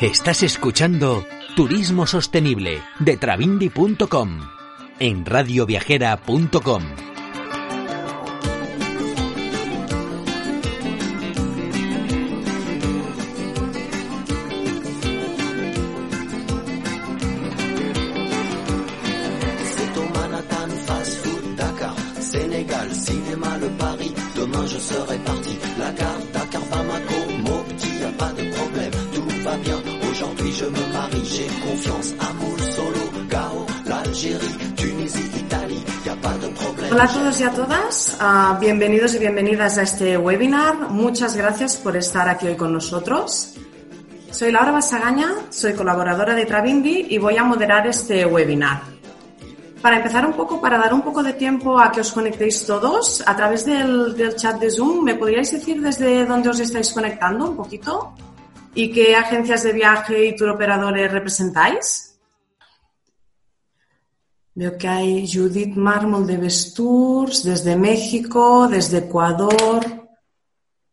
[0.00, 1.26] Estás escuchando
[1.56, 4.38] Turismo Sostenible de Travindi.com
[5.00, 7.07] en radioviajera.com.
[36.98, 40.90] Hola a todos y a todas, Ah, bienvenidos y bienvenidas a este webinar.
[40.90, 43.54] Muchas gracias por estar aquí hoy con nosotros.
[44.32, 48.82] Soy Laura Basagaña, soy colaboradora de Travindi y voy a moderar este webinar.
[49.80, 53.22] Para empezar un poco, para dar un poco de tiempo a que os conectéis todos,
[53.24, 57.50] a través del, del chat de Zoom, ¿me podríais decir desde dónde os estáis conectando
[57.50, 58.12] un poquito?
[58.74, 62.07] ¿Y qué agencias de viaje y tour operadores representáis?
[64.58, 70.08] Veo que hay Judith Mármol de Vesturs, desde México, desde Ecuador,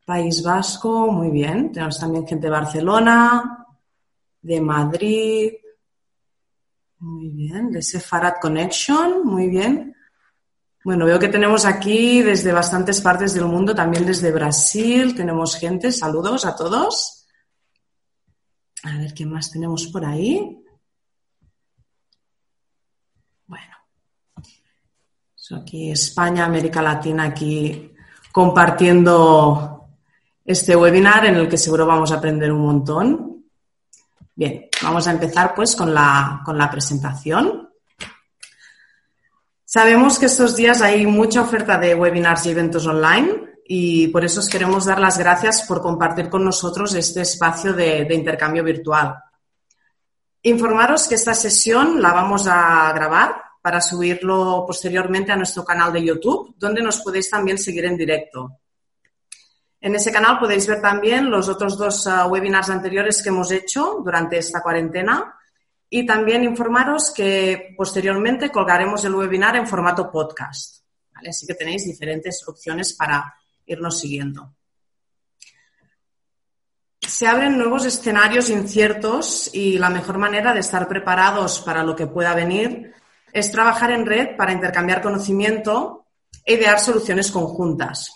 [0.05, 1.71] País Vasco, muy bien.
[1.71, 3.66] Tenemos también gente de Barcelona,
[4.39, 5.53] de Madrid,
[6.99, 9.95] muy bien, de Sefarad Connection, muy bien.
[10.83, 15.91] Bueno, veo que tenemos aquí desde bastantes partes del mundo, también desde Brasil, tenemos gente,
[15.91, 17.25] saludos a todos.
[18.83, 20.61] A ver qué más tenemos por ahí.
[23.47, 23.76] Bueno,
[24.37, 24.43] eso
[25.54, 27.92] aquí España, América Latina, aquí
[28.32, 29.89] compartiendo
[30.44, 33.45] este webinar en el que seguro vamos a aprender un montón.
[34.33, 37.70] Bien, vamos a empezar pues con la, con la presentación.
[39.64, 44.39] Sabemos que estos días hay mucha oferta de webinars y eventos online y por eso
[44.39, 49.16] os queremos dar las gracias por compartir con nosotros este espacio de, de intercambio virtual.
[50.44, 56.03] Informaros que esta sesión la vamos a grabar para subirlo posteriormente a nuestro canal de
[56.03, 58.59] YouTube, donde nos podéis también seguir en directo.
[59.81, 64.02] En ese canal podéis ver también los otros dos ah, webinars anteriores que hemos hecho
[64.05, 65.33] durante esta cuarentena
[65.89, 70.83] y también informaros que posteriormente colgaremos el webinar en formato podcast.
[71.15, 71.30] ¿vale?
[71.30, 73.33] Así que tenéis diferentes opciones para
[73.65, 74.53] irnos siguiendo.
[77.02, 82.05] Se abren nuevos escenarios inciertos y la mejor manera de estar preparados para lo que
[82.05, 82.93] pueda venir
[83.35, 86.05] es trabajar en red para intercambiar conocimiento
[86.45, 88.09] e idear soluciones conjuntas.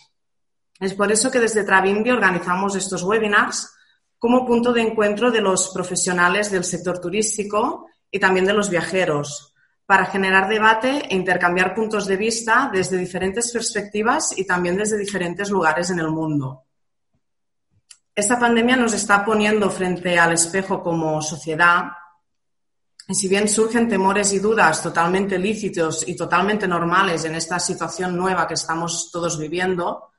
[0.79, 3.69] Es por eso que desde Travindi organizamos estos webinars
[4.17, 9.53] como punto de encuentro de los profesionales del sector turístico y también de los viajeros,
[9.85, 15.49] para generar debate e intercambiar puntos de vista desde diferentes perspectivas y también desde diferentes
[15.49, 16.63] lugares en el mundo.
[18.15, 21.91] Esta pandemia nos está poniendo frente al espejo como sociedad
[23.13, 28.47] si bien surgen temores y dudas totalmente lícitos y totalmente normales en esta situación nueva
[28.47, 30.11] que estamos todos viviendo,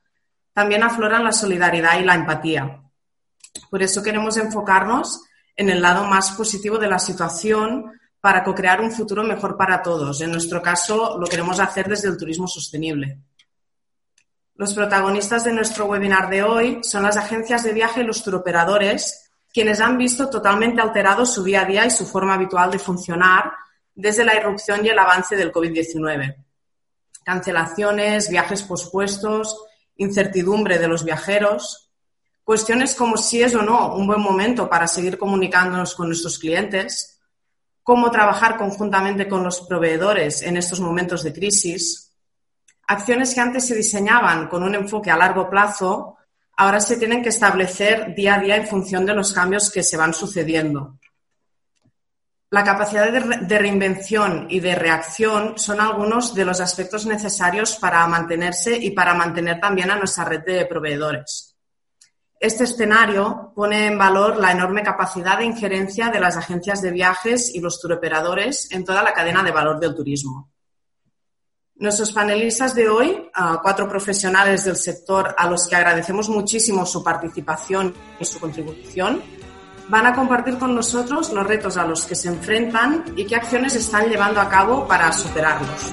[0.53, 2.81] también afloran la solidaridad y la empatía.
[3.69, 5.23] Por eso queremos enfocarnos
[5.55, 10.21] en el lado más positivo de la situación para co-crear un futuro mejor para todos.
[10.21, 13.19] En nuestro caso, lo queremos hacer desde el turismo sostenible.
[14.55, 19.30] Los protagonistas de nuestro webinar de hoy son las agencias de viaje y los turoperadores,
[19.53, 23.51] quienes han visto totalmente alterado su día a día y su forma habitual de funcionar
[23.93, 26.35] desde la irrupción y el avance del COVID-19.
[27.23, 29.65] Cancelaciones, viajes pospuestos,
[29.97, 31.91] incertidumbre de los viajeros,
[32.43, 37.19] cuestiones como si es o no un buen momento para seguir comunicándonos con nuestros clientes,
[37.83, 42.11] cómo trabajar conjuntamente con los proveedores en estos momentos de crisis,
[42.87, 46.17] acciones que antes se diseñaban con un enfoque a largo plazo,
[46.61, 49.97] ahora se tienen que establecer día a día en función de los cambios que se
[49.97, 50.99] van sucediendo.
[52.51, 57.77] La capacidad de, re- de reinvención y de reacción son algunos de los aspectos necesarios
[57.77, 61.55] para mantenerse y para mantener también a nuestra red de proveedores.
[62.39, 67.55] Este escenario pone en valor la enorme capacidad de injerencia de las agencias de viajes
[67.55, 70.51] y los turoperadores en toda la cadena de valor del turismo.
[71.81, 73.27] Nuestros panelistas de hoy,
[73.63, 79.19] cuatro profesionales del sector a los que agradecemos muchísimo su participación y su contribución,
[79.87, 83.75] van a compartir con nosotros los retos a los que se enfrentan y qué acciones
[83.75, 85.91] están llevando a cabo para superarlos.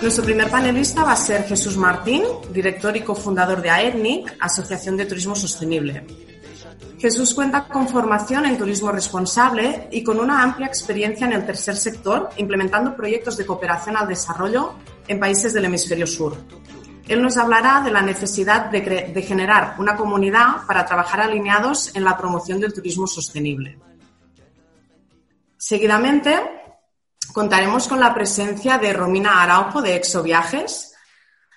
[0.00, 2.22] Nuestro primer panelista va a ser Jesús Martín,
[2.52, 6.06] director y cofundador de AETNIC, Asociación de Turismo Sostenible.
[6.98, 11.76] Jesús cuenta con formación en turismo responsable y con una amplia experiencia en el tercer
[11.76, 14.74] sector, implementando proyectos de cooperación al desarrollo
[15.08, 16.36] en países del hemisferio sur.
[17.08, 22.04] Él nos hablará de la necesidad de, de generar una comunidad para trabajar alineados en
[22.04, 23.89] la promoción del turismo sostenible.
[25.60, 26.40] Seguidamente,
[27.34, 30.94] contaremos con la presencia de Romina Araujo de Exoviajes.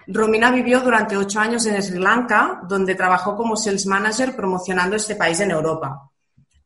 [0.07, 5.15] Romina vivió durante ocho años en Sri Lanka, donde trabajó como sales manager promocionando este
[5.15, 6.11] país en Europa.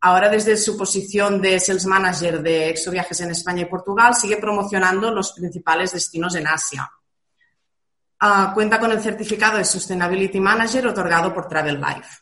[0.01, 5.11] Ahora, desde su posición de sales manager de Exoviajes en España y Portugal, sigue promocionando
[5.11, 6.91] los principales destinos en Asia.
[8.19, 12.17] Ah, cuenta con el certificado de Sustainability Manager otorgado por Travel Life.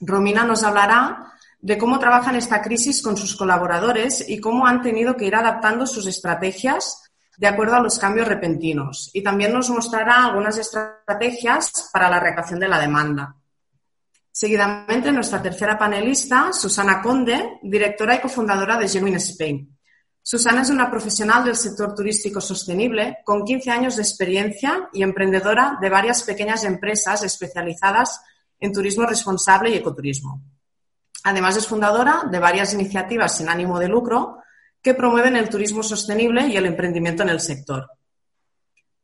[0.00, 1.30] Romina nos hablará
[1.62, 5.86] de cómo trabajan esta crisis con sus colaboradores y cómo han tenido que ir adaptando
[5.86, 9.10] sus estrategias de acuerdo a los cambios repentinos.
[9.12, 13.34] Y también nos mostrará algunas estrategias para la reacción de la demanda.
[14.32, 19.76] Seguidamente, nuestra tercera panelista, Susana Conde, directora y cofundadora de Genuine Spain.
[20.22, 25.78] Susana es una profesional del sector turístico sostenible con 15 años de experiencia y emprendedora
[25.80, 28.20] de varias pequeñas empresas especializadas
[28.60, 30.42] en turismo responsable y ecoturismo.
[31.24, 34.38] Además, es fundadora de varias iniciativas sin ánimo de lucro
[34.82, 37.90] que promueven el turismo sostenible y el emprendimiento en el sector.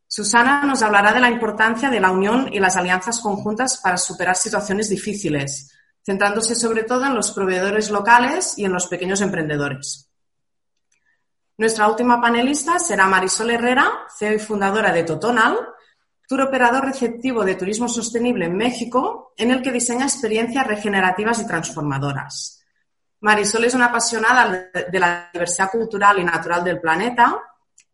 [0.09, 4.37] Susana nos hablará de la importancia de la unión y las alianzas conjuntas para superar
[4.37, 5.73] situaciones difíciles,
[6.05, 10.09] centrándose sobre todo en los proveedores locales y en los pequeños emprendedores.
[11.59, 15.59] Nuestra última panelista será Marisol Herrera, CEO y fundadora de Totonal,
[16.27, 21.47] tour operador receptivo de turismo sostenible en México, en el que diseña experiencias regenerativas y
[21.47, 22.65] transformadoras.
[23.21, 27.41] Marisol es una apasionada de la diversidad cultural y natural del planeta,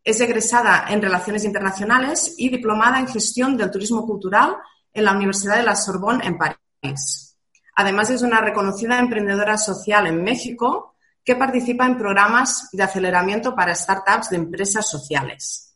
[0.05, 4.57] es egresada en Relaciones Internacionales y diplomada en Gestión del Turismo Cultural
[4.93, 7.37] en la Universidad de la Sorbonne en París.
[7.77, 13.75] Además, es una reconocida emprendedora social en México que participa en programas de aceleramiento para
[13.75, 15.72] startups de empresas sociales.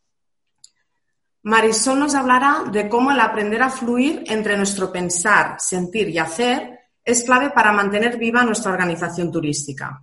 [1.46, 6.80] Marisol nos hablará de cómo el aprender a fluir entre nuestro pensar, sentir y hacer
[7.04, 10.02] es clave para mantener viva nuestra organización turística.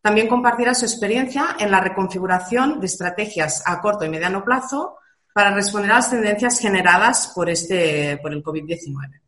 [0.00, 4.96] También compartirá su experiencia en la reconfiguración de estrategias a corto y mediano plazo
[5.32, 9.20] para responder a las tendencias generadas por, este, por el COVID-19.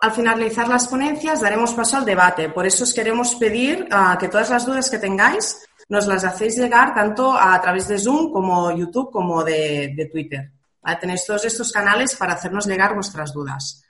[0.00, 2.50] Al finalizar las ponencias daremos paso al debate.
[2.50, 6.56] Por eso os queremos pedir ah, que todas las dudas que tengáis nos las hacéis
[6.56, 10.52] llegar tanto a través de Zoom como YouTube como de, Twitter.
[11.00, 13.84] Tenéis todos estos canales para hacernos llegar vuestras dudas.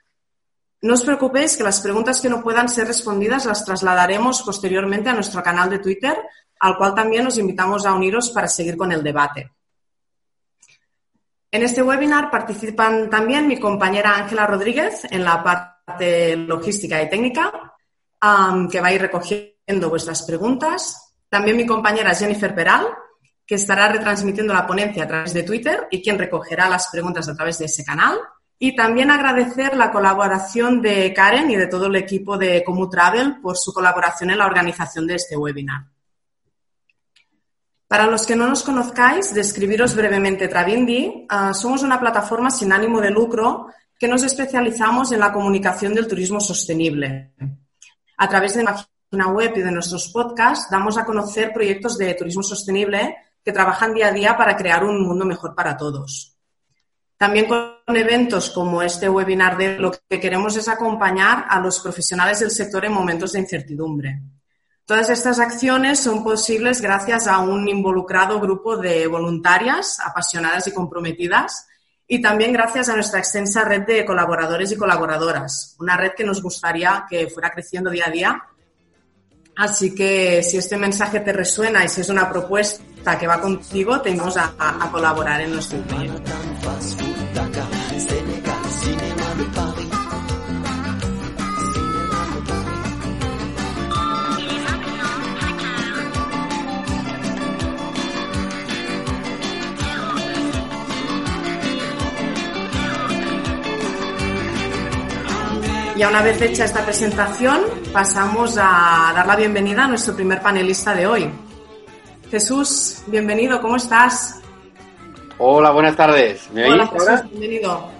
[0.80, 5.14] No os preocupéis que las preguntas que no puedan ser respondidas las trasladaremos posteriormente a
[5.14, 6.16] nuestro canal de Twitter,
[6.60, 9.52] al cual también os invitamos a uniros para seguir con el debate.
[11.50, 17.74] En este webinar participan también mi compañera Ángela Rodríguez en la parte logística y técnica,
[18.70, 21.07] que va a ir recogiendo vuestras preguntas.
[21.28, 22.86] También mi compañera Jennifer Peral,
[23.46, 27.34] que estará retransmitiendo la ponencia a través de Twitter y quien recogerá las preguntas a
[27.34, 28.18] través de ese canal.
[28.58, 33.40] Y también agradecer la colaboración de Karen y de todo el equipo de Comu Travel
[33.40, 35.86] por su colaboración en la organización de este webinar.
[37.86, 41.24] Para los que no nos conozcáis, describiros brevemente Travindi.
[41.28, 43.68] Ah, somos una plataforma sin ánimo de lucro
[43.98, 47.32] que nos especializamos en la comunicación del turismo sostenible.
[48.18, 48.64] A través de
[49.10, 53.94] página web y de nuestros podcasts damos a conocer proyectos de turismo sostenible que trabajan
[53.94, 56.36] día a día para crear un mundo mejor para todos.
[57.16, 62.40] También con eventos como este webinar de lo que queremos es acompañar a los profesionales
[62.40, 64.20] del sector en momentos de incertidumbre.
[64.84, 71.66] Todas estas acciones son posibles gracias a un involucrado grupo de voluntarias apasionadas y comprometidas
[72.06, 76.42] y también gracias a nuestra extensa red de colaboradores y colaboradoras, una red que nos
[76.42, 78.42] gustaría que fuera creciendo día a día
[79.58, 84.00] Así que si este mensaje te resuena y si es una propuesta que va contigo,
[84.00, 86.30] te invitamos a, colaborar en nuestro proyecto.
[105.98, 107.60] Ya una vez hecha esta presentación,
[107.92, 111.28] pasamos a dar la bienvenida a nuestro primer panelista de hoy.
[112.30, 114.40] Jesús, bienvenido, ¿cómo estás?
[115.38, 116.48] Hola, buenas tardes.
[116.52, 117.90] ¿Me Hola, Jesús, bienvenido.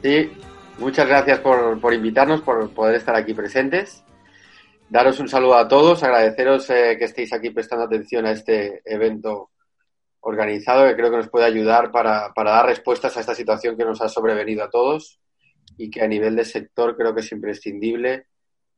[0.00, 0.30] Sí,
[0.78, 4.04] muchas gracias por, por, invitarnos, por poder estar aquí presentes.
[4.88, 9.50] Daros un saludo a todos, agradeceros eh, que estéis aquí prestando atención a este evento
[10.20, 13.84] organizado que creo que nos puede ayudar para, para dar respuestas a esta situación que
[13.84, 15.18] nos ha sobrevenido a todos
[15.78, 18.26] y que a nivel de sector creo que es imprescindible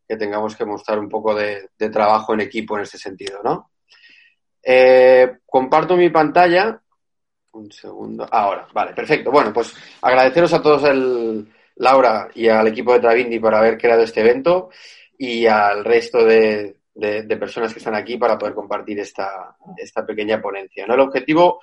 [0.07, 3.71] que tengamos que mostrar un poco de, trabajo en equipo en ese sentido, ¿no?
[4.63, 6.81] Eh, comparto mi pantalla.
[7.53, 8.27] Un segundo.
[8.31, 9.31] Ahora, vale, perfecto.
[9.31, 14.03] Bueno, pues agradeceros a todos el Laura y al equipo de Travindi por haber creado
[14.03, 14.71] este evento
[15.17, 16.77] y al resto de,
[17.39, 20.87] personas que están aquí para poder compartir esta, esta pequeña ponencia.
[20.87, 20.95] ¿no?
[20.95, 21.61] El objetivo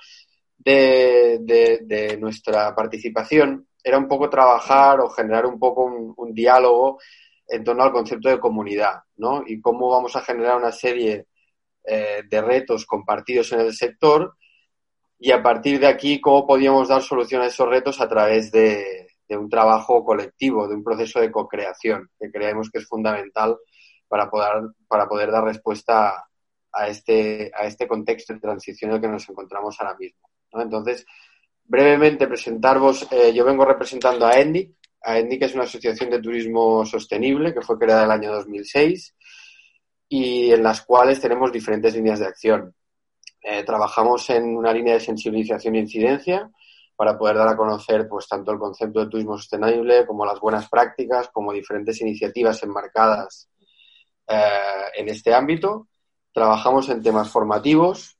[0.58, 7.00] de, nuestra participación era un poco trabajar o generar un poco un, diálogo
[7.46, 9.42] en torno al concepto de comunidad, ¿no?
[9.46, 11.26] Y cómo vamos a generar una serie
[11.84, 14.36] eh, de retos compartidos en el sector
[15.18, 19.06] y a partir de aquí cómo podíamos dar solución a esos retos a través de,
[19.30, 23.56] un trabajo colectivo, de un proceso de co-creación, que creemos que es fundamental
[24.06, 26.28] para poder, para poder dar respuesta
[26.72, 30.28] a este, a este contexto de transición en el que nos encontramos ahora mismo.
[30.52, 31.04] Entonces,
[31.68, 34.74] brevemente presentaros, eh, yo vengo representando a ENDIC.
[35.02, 39.14] A ENDIC es una asociación de turismo sostenible que fue creada en el año 2006
[40.08, 42.74] y en las cuales tenemos diferentes líneas de acción.
[43.42, 46.50] Eh, trabajamos en una línea de sensibilización e incidencia
[46.96, 50.68] para poder dar a conocer pues tanto el concepto de turismo sostenible como las buenas
[50.68, 53.48] prácticas, como diferentes iniciativas enmarcadas
[54.26, 55.88] eh, en este ámbito.
[56.32, 58.17] Trabajamos en temas formativos,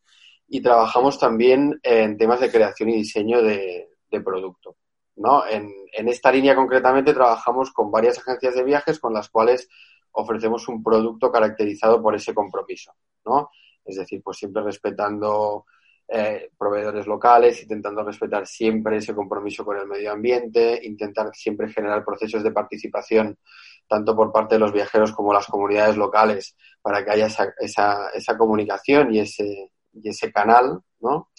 [0.49, 3.87] y trabajamos también en temas de creación y diseño de,
[4.25, 4.77] producto.
[5.17, 5.47] ¿no?
[5.47, 5.71] En,
[6.09, 9.69] esta línea concretamente trabajamos con varias agencias de viajes con las cuales
[10.13, 12.93] ofrecemos un producto caracterizado por ese compromiso.
[13.27, 13.51] ¿no?
[13.85, 15.67] Es decir, pues siempre respetando
[16.09, 22.05] eh, proveedores locales, intentando respetar siempre ese compromiso con el medio ambiente, intentar siempre generar
[22.05, 23.39] procesos de participación
[23.87, 28.09] tanto por parte de los viajeros como las comunidades locales para que haya esa, esa,
[28.11, 31.31] esa comunicación y ese, y ese canal, ¿no?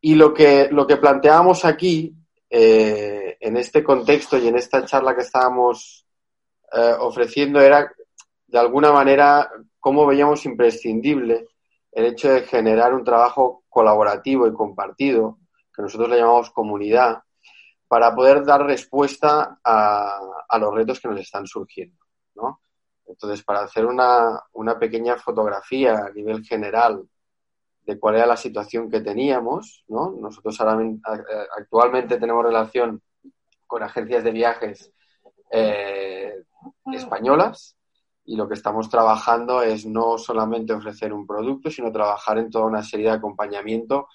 [0.00, 2.14] Y lo que, lo que planteábamos aquí,
[2.48, 6.06] eh, en este contexto y en esta charla que estábamos
[6.72, 7.92] eh, ofreciendo, era
[8.46, 11.48] de alguna manera cómo veíamos imprescindible
[11.92, 15.38] el hecho de generar un trabajo colaborativo y compartido,
[15.74, 17.22] que nosotros le llamamos comunidad,
[17.88, 22.60] para poder dar respuesta a, a los retos que nos están surgiendo, ¿no?
[23.06, 27.08] Entonces, para hacer una, una pequeña fotografía a nivel general
[27.86, 30.10] de cuál era la situación que teníamos, ¿no?
[30.10, 30.84] Nosotros ahora,
[31.56, 33.00] actualmente tenemos relación
[33.66, 34.92] con agencias de viajes
[35.50, 36.34] eh,
[36.92, 37.76] españolas
[38.24, 42.66] y lo que estamos trabajando es no solamente ofrecer un producto, sino trabajar en toda
[42.66, 44.08] una serie de acompañamiento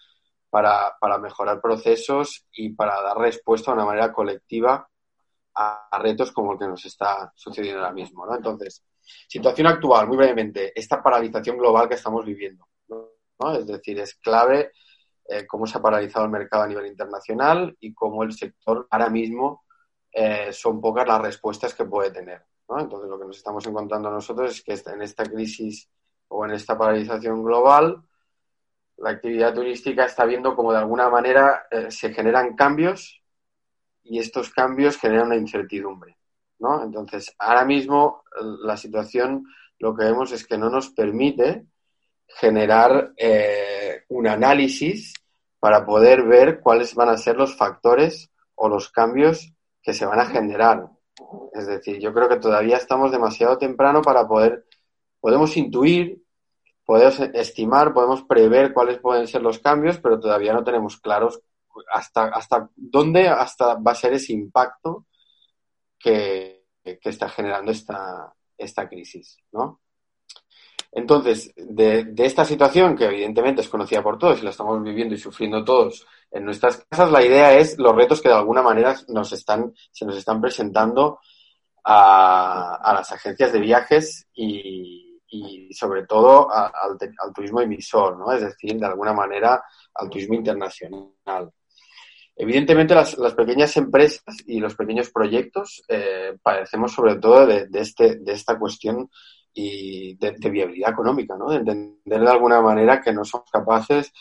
[0.49, 4.85] para, mejorar procesos y para dar respuesta de una manera colectiva
[5.55, 8.25] a, a, retos como el que nos está sucediendo ahora mismo.
[8.25, 8.35] ¿no?
[8.35, 8.83] Entonces,
[9.29, 12.67] situación actual, muy brevemente, esta paralización global que estamos viviendo.
[13.57, 14.71] Es decir, es clave
[15.27, 19.09] eh, cómo se ha paralizado el mercado a nivel internacional y cómo el sector ahora
[19.09, 19.63] mismo
[20.11, 22.43] eh, son pocas las respuestas que puede tener.
[22.69, 25.89] Entonces, lo que nos estamos encontrando nosotros es que en esta crisis
[26.29, 28.01] o en esta paralización global,
[28.97, 33.21] la actividad turística está viendo como de alguna manera eh, se generan cambios
[34.03, 36.17] y estos cambios generan una incertidumbre.
[36.83, 38.23] Entonces, ahora mismo
[38.63, 39.45] la situación
[39.79, 41.65] lo que vemos es que no nos permite
[42.35, 45.13] generar eh, un análisis
[45.59, 50.19] para poder ver cuáles van a ser los factores o los cambios que se van
[50.19, 50.89] a generar.
[51.53, 54.65] Es decir, yo creo que todavía estamos demasiado temprano para poder,
[55.19, 56.23] podemos intuir,
[56.85, 61.41] podemos estimar, podemos prever cuáles pueden ser los cambios, pero todavía no tenemos claros
[61.93, 65.05] hasta, hasta dónde hasta va a ser ese impacto
[65.97, 69.81] que, que está generando esta, esta crisis, ¿no?
[70.91, 75.17] Entonces, de, esta situación, que evidentemente es conocida por todos y la estamos viviendo y
[75.17, 79.31] sufriendo todos en nuestras casas, la idea es los retos que de alguna manera nos
[79.31, 81.19] están, se nos están presentando
[81.83, 85.17] a, las agencias de viajes y,
[85.73, 86.97] sobre todo al,
[87.33, 88.33] turismo emisor, ¿no?
[88.33, 91.51] Es decir, de alguna manera al turismo internacional.
[92.35, 98.33] Evidentemente, las, pequeñas empresas y los pequeños proyectos eh, padecemos sobre todo de, este, de
[98.33, 99.09] esta cuestión
[99.53, 101.49] y de, viabilidad económica, ¿no?
[101.49, 104.11] De entender de alguna manera que no somos capaces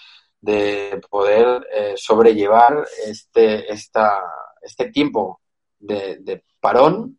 [0.41, 5.41] de poder eh, sobrellevar este, este tiempo
[5.79, 7.19] de, parón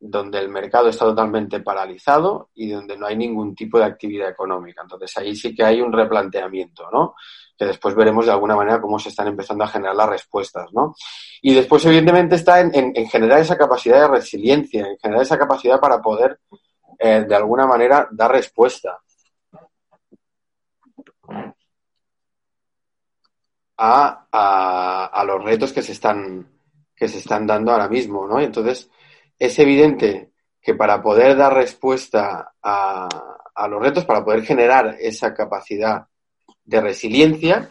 [0.00, 4.82] donde el mercado está totalmente paralizado y donde no hay ningún tipo de actividad económica.
[4.82, 7.14] Entonces ahí sí que hay un replanteamiento, ¿no?
[7.56, 10.94] Que después veremos de alguna manera cómo se están empezando a generar las respuestas, ¿no?
[11.42, 16.00] Y después, evidentemente, está en, generar esa capacidad de resiliencia, en generar esa capacidad para
[16.00, 16.38] poder,
[16.98, 19.00] eh, de alguna manera, dar respuesta.
[23.80, 26.48] A, a, los retos que se están
[26.96, 28.40] que se están dando ahora mismo, ¿no?
[28.40, 28.90] entonces,
[29.38, 33.08] es evidente que para poder dar respuesta a,
[33.70, 36.06] los retos, para poder generar esa capacidad
[36.64, 37.70] de resiliencia,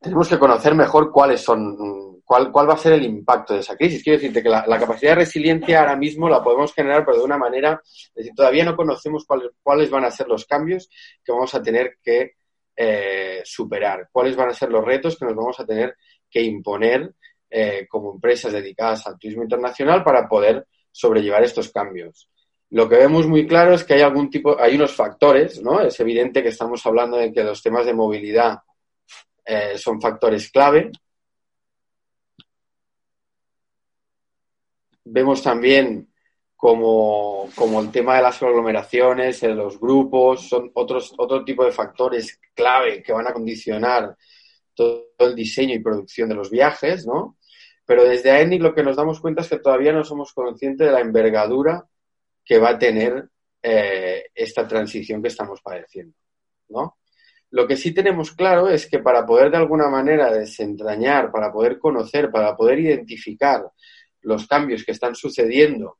[0.00, 4.02] tenemos que conocer mejor cuáles son, cuál, va a ser el impacto de esa crisis.
[4.02, 7.38] Quiero decirte que la, capacidad de resiliencia ahora mismo la podemos generar, pero de una
[7.38, 10.90] manera, es decir, todavía no conocemos cuáles, cuáles van a ser los cambios
[11.24, 12.32] que vamos a tener que
[12.76, 15.96] eh, superar, cuáles van a ser los retos que nos vamos a tener
[16.28, 17.14] que imponer
[17.48, 22.28] eh, como empresas dedicadas al turismo internacional para poder sobrellevar estos cambios.
[22.70, 25.80] Lo que vemos muy claro es que hay algún tipo, hay unos factores, ¿no?
[25.80, 28.58] Es evidente que estamos hablando de que los temas de movilidad
[29.44, 30.90] eh, son factores clave.
[35.08, 36.08] Vemos también
[36.56, 41.70] como, como, el tema de las aglomeraciones, de los grupos, son otros, otro tipo de
[41.70, 44.16] factores clave que van a condicionar
[44.74, 47.36] todo el diseño y producción de los viajes, ¿no?
[47.84, 50.92] Pero desde AENIC lo que nos damos cuenta es que todavía no somos conscientes de
[50.92, 51.86] la envergadura
[52.44, 53.28] que va a tener
[53.62, 56.16] eh, esta transición que estamos padeciendo,
[56.68, 56.98] ¿no?
[57.50, 61.78] Lo que sí tenemos claro es que para poder de alguna manera desentrañar, para poder
[61.78, 63.62] conocer, para poder identificar
[64.26, 65.98] los cambios que están sucediendo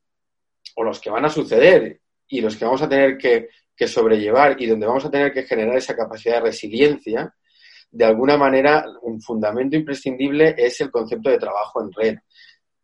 [0.75, 3.49] o los que van a suceder y los que vamos a tener que,
[3.87, 7.33] sobrellevar y donde vamos a tener que generar esa capacidad de resiliencia,
[7.91, 12.17] de alguna manera, un fundamento imprescindible es el concepto de trabajo en red.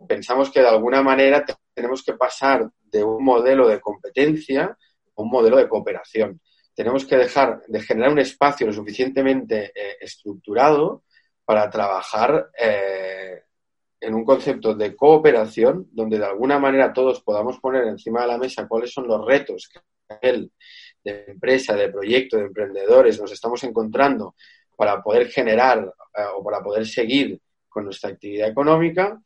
[0.07, 5.29] Pensamos que de alguna manera tenemos que pasar de un modelo de competencia a un
[5.29, 6.41] modelo de cooperación.
[6.75, 11.05] Tenemos que dejar de generar un espacio lo suficientemente eh, estructurado
[11.45, 13.43] para trabajar eh,
[14.03, 18.39] en un concepto de cooperación donde de alguna manera todos podamos poner encima de la
[18.39, 19.81] mesa cuáles son los retos que
[20.21, 20.51] el
[21.05, 24.35] de empresa, de proyecto, de emprendedores nos estamos encontrando
[24.77, 29.21] para poder generar eh, o para poder seguir con nuestra actividad económica.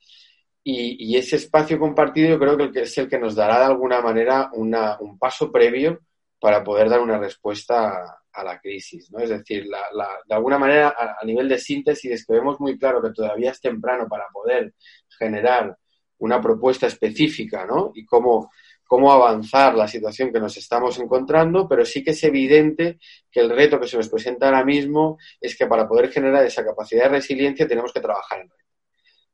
[0.62, 4.50] Y, ese espacio compartido yo creo que es el que nos dará de alguna manera
[4.52, 6.00] un paso previo
[6.40, 9.10] para poder dar una respuesta a, la crisis.
[9.10, 9.18] ¿no?
[9.18, 13.10] Es decir, de alguna manera, a, nivel de síntesis, es que vemos muy claro que
[13.10, 14.74] todavía es temprano para poder
[15.18, 15.76] generar
[16.18, 17.92] una propuesta específica ¿no?
[17.94, 18.50] y cómo
[18.86, 22.98] cómo avanzar la situación que nos estamos encontrando, pero sí que es evidente
[23.30, 26.64] que el reto que se nos presenta ahora mismo es que para poder generar esa
[26.64, 28.56] capacidad de resiliencia tenemos que trabajar en red.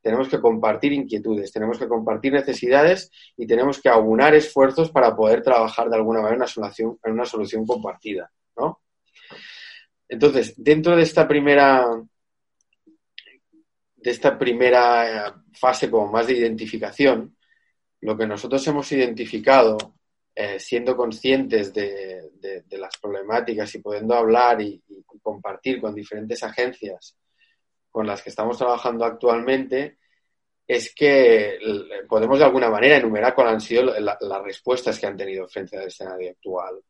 [0.00, 5.42] Tenemos que compartir inquietudes, tenemos que compartir necesidades y tenemos que aunar esfuerzos para poder
[5.42, 8.81] trabajar de alguna manera en una solución, en una solución compartida, ¿no?
[10.12, 11.86] Entonces, dentro de esta primera
[13.96, 17.34] de esta primera fase como más de identificación,
[18.02, 19.78] lo que nosotros hemos identificado,
[20.34, 22.30] eh, siendo conscientes de,
[22.72, 24.82] las problemáticas y pudiendo hablar y,
[25.22, 27.16] compartir con diferentes agencias
[27.90, 29.96] con las que estamos trabajando actualmente,
[30.66, 31.58] es que
[32.06, 35.86] podemos de alguna manera enumerar cuáles han sido las respuestas que han tenido frente al
[35.86, 36.80] escenario actual,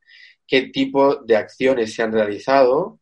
[0.44, 3.01] qué tipo de acciones se han realizado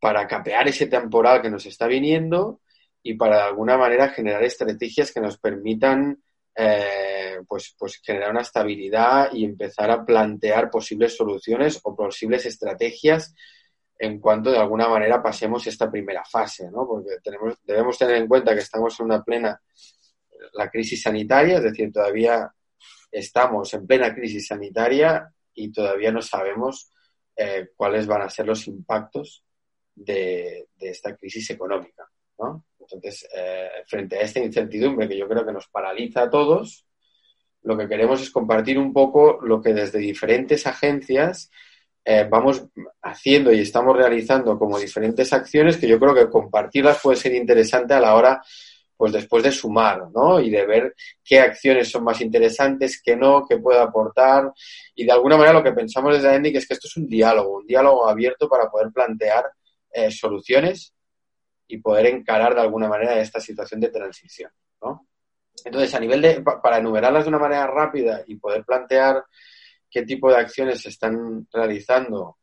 [0.00, 2.62] para capear ese temporal que nos está viniendo
[3.02, 6.22] y para de alguna manera generar estrategias que nos permitan
[6.54, 13.34] eh, pues, pues generar una estabilidad y empezar a plantear posibles soluciones o posibles estrategias
[13.98, 16.86] en cuanto de alguna manera pasemos esta primera fase, ¿no?
[16.86, 19.60] Porque tenemos, debemos tener en cuenta que estamos en una plena
[20.54, 22.50] la crisis sanitaria, es decir, todavía
[23.12, 26.90] estamos en plena crisis sanitaria y todavía no sabemos
[27.36, 29.44] eh, cuáles van a ser los impactos
[29.94, 32.64] de, esta crisis económica, ¿no?
[32.78, 36.86] Entonces, eh, frente a esta incertidumbre que yo creo que nos paraliza a todos,
[37.62, 41.50] lo que queremos es compartir un poco lo que desde diferentes agencias
[42.04, 42.64] eh, vamos
[43.02, 47.92] haciendo y estamos realizando como diferentes acciones que yo creo que compartirlas puede ser interesante
[47.92, 48.42] a la hora,
[48.96, 50.40] pues después de sumar, ¿no?
[50.40, 54.52] Y de ver qué acciones son más interesantes, qué no, qué puede aportar.
[54.94, 57.58] Y de alguna manera lo que pensamos desde Andy es que esto es un diálogo,
[57.58, 59.44] un diálogo abierto para poder plantear
[59.92, 60.94] eh, soluciones
[61.66, 64.50] y poder encarar de alguna manera esta situación de transición,
[64.82, 65.06] ¿no?
[65.64, 69.24] Entonces, a nivel de, para enumerarlas de una manera rápida y poder plantear
[69.90, 72.38] qué tipo de acciones se están realizando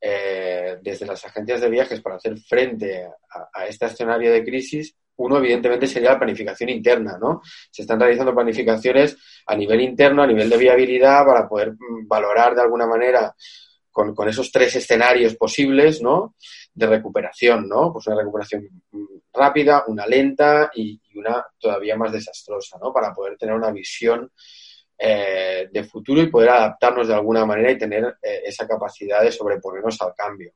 [0.00, 3.08] eh, desde las agencias de viajes para hacer frente
[3.52, 7.42] a, este escenario de crisis, uno, evidentemente, sería la planificación interna, ¿no?
[7.70, 12.54] Se están realizando planificaciones a nivel interno, a nivel de viabilidad, para poder mm, valorar
[12.54, 13.34] de alguna manera
[14.14, 16.34] con, esos tres escenarios posibles, ¿no?
[16.74, 17.92] De recuperación, ¿no?
[17.92, 18.68] Pues una recuperación
[19.32, 22.92] rápida, una lenta y, una todavía más desastrosa, ¿no?
[22.92, 24.30] Para poder tener una visión
[24.96, 29.32] eh, de futuro y poder adaptarnos de alguna manera y tener eh, esa capacidad de
[29.32, 30.52] sobreponernos al cambio.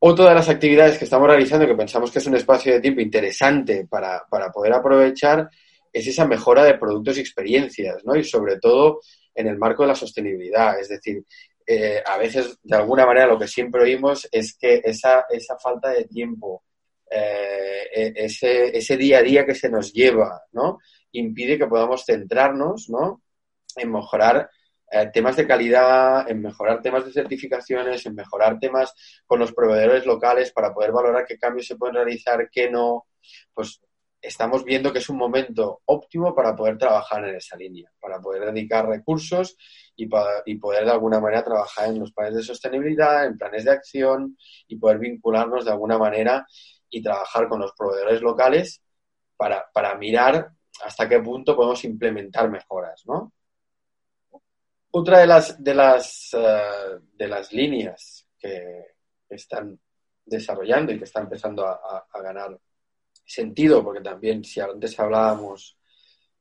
[0.00, 3.02] Otra de las actividades que estamos realizando, que pensamos que es un espacio de tiempo
[3.02, 5.48] interesante para, poder aprovechar,
[5.92, 8.16] es esa mejora de productos y experiencias, ¿no?
[8.16, 9.00] Y sobre todo
[9.34, 10.78] en el marco de la sostenibilidad.
[10.78, 11.22] Es decir,
[11.72, 15.90] eh, a veces, de alguna manera, lo que siempre oímos es que esa, esa falta
[15.90, 16.64] de tiempo,
[17.08, 20.78] eh, e, ese, ese día a día que se nos lleva, ¿no?
[21.12, 23.22] Impide que podamos centrarnos, ¿no?
[23.76, 24.50] En mejorar
[24.90, 28.92] eh, temas de calidad, en mejorar temas de certificaciones, en mejorar temas
[29.24, 33.06] con los proveedores locales para poder valorar qué cambios se pueden realizar, qué no,
[33.54, 33.80] pues
[34.20, 38.52] estamos viendo que es un momento óptimo para poder trabajar en esa línea, para poder
[38.52, 39.56] dedicar recursos
[39.96, 40.08] y,
[40.44, 44.36] y poder de alguna manera trabajar en los planes de sostenibilidad, en planes de acción
[44.68, 46.46] y poder vincularnos de alguna manera
[46.90, 48.82] y trabajar con los proveedores locales
[49.36, 50.50] para, para mirar
[50.84, 53.32] hasta qué punto podemos implementar mejoras, ¿no?
[54.92, 58.96] Otra de las, de las, eh, de las líneas que
[59.28, 59.78] están
[60.24, 62.58] desarrollando y que está empezando a, ganar
[63.30, 65.76] sentido, porque también si antes hablábamos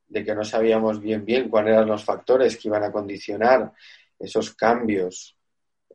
[0.07, 3.71] de que no sabíamos bien bien cuáles eran los factores que iban a condicionar
[4.17, 5.35] esos cambios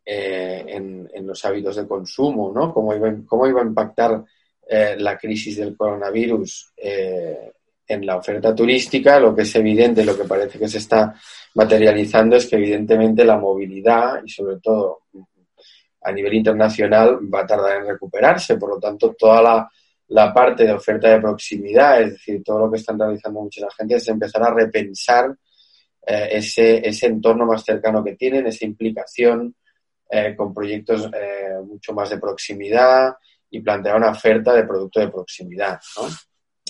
[0.04, 2.72] eh, en, los hábitos de consumo, ¿no?
[2.72, 4.24] Cómo iba, cómo iba a impactar
[4.68, 6.72] eh, la crisis del coronavirus
[7.86, 11.14] en la oferta turística, lo que es evidente, lo que parece que se está
[11.54, 15.02] materializando es que evidentemente la movilidad y sobre todo
[16.02, 18.56] a nivel internacional va a tardar en recuperarse.
[18.56, 19.70] Por lo tanto, toda la,
[20.32, 24.08] parte de oferta de proximidad, es decir, todo lo que están realizando muchas agencias es
[24.08, 25.34] empezar a repensar
[26.06, 29.54] eh, ese, ese entorno más cercano que tienen, esa implicación
[30.10, 33.14] eh, con proyectos eh, mucho más de proximidad
[33.50, 35.80] y plantear una oferta de producto de proximidad.
[35.96, 36.08] ¿no?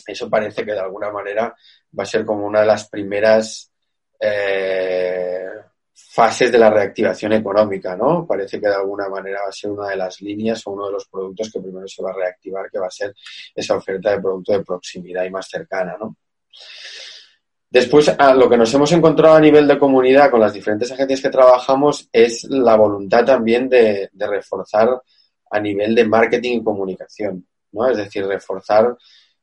[0.07, 1.55] eso parece que de alguna manera
[1.99, 3.71] va a ser como una de las primeras
[5.95, 8.27] fases de la reactivación económica, ¿no?
[8.27, 10.93] Parece que de alguna manera va a ser una de las líneas o uno de
[10.93, 13.15] los productos que primero se va a reactivar, que va a ser
[13.55, 16.17] esa oferta de producto de proximidad y más cercana, ¿no?
[17.71, 21.21] Después, a lo que nos hemos encontrado a nivel de comunidad con las diferentes agencias
[21.21, 25.01] que trabajamos es la voluntad también de, de reforzar
[25.51, 27.89] a nivel de marketing y comunicación, ¿no?
[27.89, 28.97] Es decir, reforzar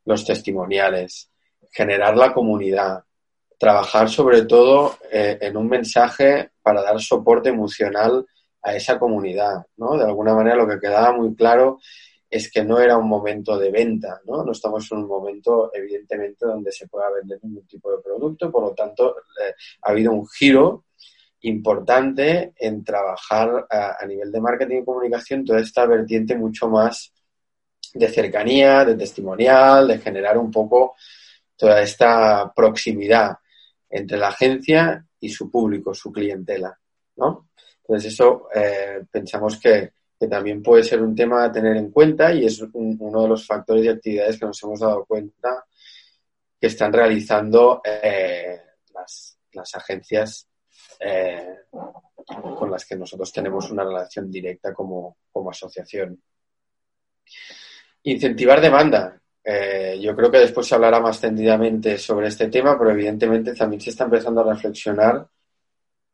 [0.05, 1.29] los testimoniales,
[1.71, 3.03] generar la comunidad,
[3.61, 8.25] trabajar sobre todo eh, en un mensaje para dar soporte emocional
[8.63, 9.95] a esa comunidad, ¿no?
[9.99, 11.77] De alguna manera lo que quedaba muy claro
[12.27, 14.43] es que no era un momento de venta, ¿no?
[14.43, 18.63] No estamos en un momento, evidentemente, donde se pueda vender ningún tipo de producto, por
[18.63, 20.85] lo tanto, eh, ha habido un giro
[21.41, 27.13] importante en trabajar a, a, nivel de marketing y comunicación toda esta vertiente mucho más
[27.93, 30.95] de cercanía, de testimonial, de generar un poco
[31.55, 33.37] toda esta proximidad
[33.91, 36.79] entre la agencia y su público, su clientela,
[37.17, 37.49] ¿no?
[37.81, 39.91] Entonces eso eh, pensamos que,
[40.29, 43.83] también puede ser un tema a tener en cuenta y es uno de los factores
[43.85, 45.65] y actividades que nos hemos dado cuenta
[46.59, 48.61] que están realizando eh,
[48.93, 50.47] las, agencias
[50.99, 56.21] eh, con las que nosotros tenemos una relación directa como, como asociación.
[58.03, 59.20] Incentivar demanda.
[59.43, 63.81] Eh, yo creo que después se hablará más tendidamente sobre este tema, pero evidentemente también
[63.81, 65.27] se está empezando a reflexionar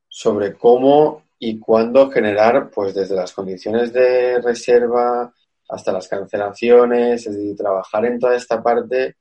[0.08, 5.34] sobre cómo y cuándo generar, pues desde las condiciones de reserva
[5.70, 9.18] hasta las cancelaciones, es decir, trabajar en toda esta parte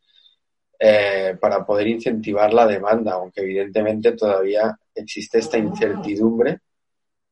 [0.78, 6.60] eh, para poder incentivar la demanda, aunque evidentemente todavía existe esta incertidumbre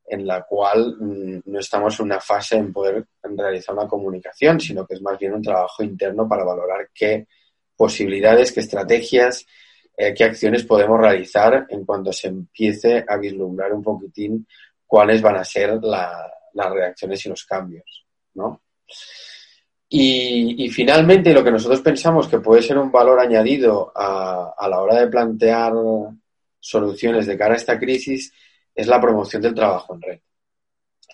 [0.07, 4.87] en la cual mm, no estamos en una fase en poder realizar una comunicación, sino
[4.87, 7.27] que es más bien un trabajo interno para valorar qué
[7.77, 9.47] posibilidades, qué estrategias,
[9.97, 14.47] eh, qué acciones podemos realizar en cuanto se empiece a vislumbrar un poquitín
[14.87, 18.61] cuáles van a ser las reacciones y los cambios, ¿no?
[19.97, 24.81] Y, finalmente, lo que nosotros pensamos que puede ser un valor añadido a, a la
[24.81, 25.73] hora de plantear
[26.59, 28.33] soluciones de cara a esta crisis
[28.75, 30.21] es la promoción del trabajo en red,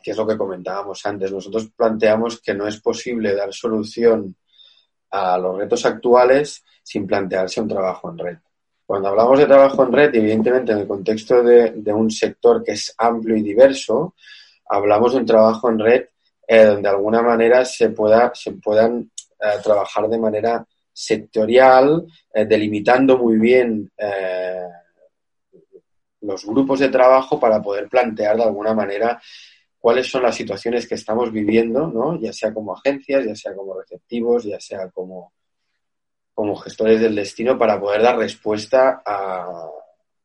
[0.03, 1.31] que es lo que comentábamos antes.
[1.31, 4.35] Nosotros planteamos que no es posible dar solución
[5.11, 8.39] a los retos actuales sin plantearse un trabajo en red.
[8.87, 12.93] Cuando hablamos de trabajo en red, evidentemente en el contexto de, un sector que es
[12.99, 14.15] amplio y diverso,
[14.69, 16.05] hablamos de un trabajo en red
[16.47, 22.45] eh, donde de alguna manera se, pueda, se puedan eh, trabajar de manera sectorial, eh,
[22.47, 23.93] delimitando muy bien
[26.23, 29.21] los grupos de trabajo para poder plantear de alguna manera
[29.79, 32.21] cuáles son las situaciones que estamos viviendo, ¿no?
[32.21, 35.33] ya sea como agencias, ya sea como receptivos, ya sea como,
[36.35, 39.71] como gestores del destino, para poder dar respuesta a,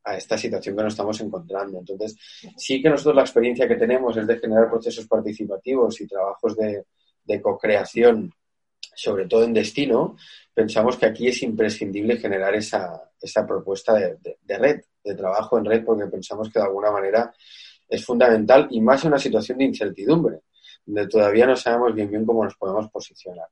[0.03, 1.79] a esta situación que nos estamos encontrando.
[1.79, 2.15] Entonces,
[2.57, 6.85] sí que nosotros la experiencia que tenemos es de generar procesos participativos y trabajos de,
[7.23, 8.31] de co-creación,
[8.95, 10.17] sobre todo en destino,
[10.53, 15.65] pensamos que aquí es imprescindible generar esa, esa propuesta de, de, red, de trabajo en
[15.65, 17.33] red, porque pensamos que de alguna manera
[17.87, 20.41] es fundamental y más en una situación de incertidumbre,
[20.85, 23.47] donde todavía no sabemos bien bien cómo nos podemos posicionar.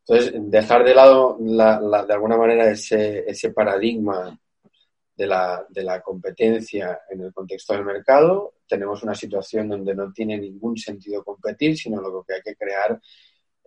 [0.00, 4.38] Entonces, dejar de lado la, de alguna manera ese, ese paradigma
[5.16, 8.54] de la, de la competencia en el contexto del mercado.
[8.68, 13.00] Tenemos una situación donde no tiene ningún sentido competir, sino lo que hay que crear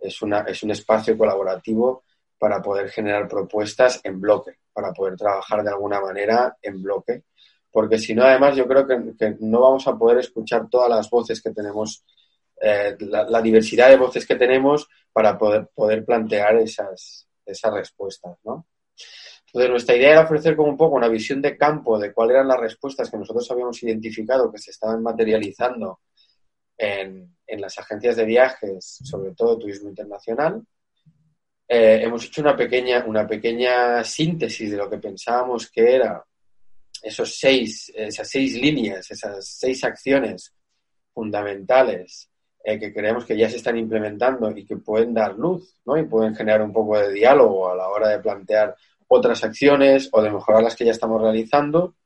[0.00, 2.04] es, una, es un espacio colaborativo
[2.38, 7.24] para poder generar propuestas en bloque, para poder trabajar de alguna manera en bloque,
[7.70, 11.40] porque si no, además, yo creo que, no vamos a poder escuchar todas las voces
[11.42, 12.04] que tenemos,
[12.60, 18.36] eh, la, la, diversidad de voces que tenemos para poder, poder plantear esas, esas respuestas,
[18.44, 18.66] ¿no?
[19.46, 22.48] Entonces, nuestra idea era ofrecer como un poco una visión de campo de cuáles eran
[22.48, 26.00] las respuestas que nosotros habíamos identificado que se estaban materializando
[26.80, 30.62] en, las agencias de viajes, sobre todo turismo internacional.
[31.68, 36.24] Eh, hemos hecho una pequeña, una pequeña síntesis de lo que pensábamos que era
[37.02, 40.54] esos seis, esas seis líneas, esas seis acciones
[41.12, 42.30] fundamentales
[42.62, 45.96] eh, que creemos que ya se están implementando y que pueden dar luz ¿no?
[45.96, 48.76] y pueden generar un poco de diálogo a la hora de plantear
[49.08, 51.96] otras acciones o de mejorar las que ya estamos realizando.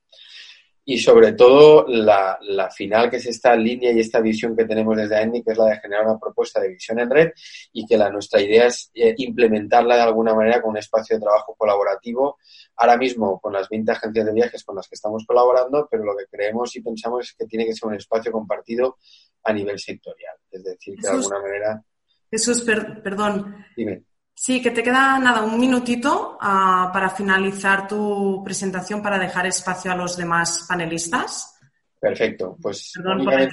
[0.85, 4.95] Y sobre todo la, la final, que es esta línea y esta visión que tenemos
[4.95, 7.31] desde AENDI, que es la de generar una propuesta de visión en red
[7.73, 11.23] y que la, nuestra idea es eh, implementarla de alguna manera con un espacio de
[11.23, 12.37] trabajo colaborativo.
[12.75, 16.15] Ahora mismo con las 20 agencias de viajes con las que estamos colaborando, pero lo
[16.15, 18.97] que creemos y pensamos es que tiene que ser un espacio compartido
[19.43, 20.37] a nivel sectorial.
[20.51, 21.83] Es decir, que Jesús, de alguna manera.
[22.29, 23.65] Jesús, per, perdón.
[23.75, 24.03] Dime.
[24.37, 29.93] Sí, que te queda nada, un minutito uh, para finalizar tu presentación para dejar espacio
[29.93, 31.57] a los demás panelistas.
[31.97, 33.49] Perfecto, pues Perdón la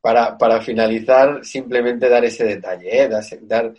[0.00, 3.08] para, para, finalizar, simplemente dar ese detalle, ¿eh?
[3.08, 3.74] dar, dar,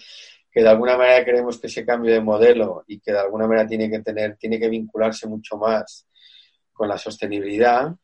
[0.52, 3.68] que de alguna manera queremos que ese cambio de modelo y que de alguna manera
[3.68, 6.08] tiene que tener, tiene que vincularse mucho más
[6.74, 7.96] con la sostenibilidad.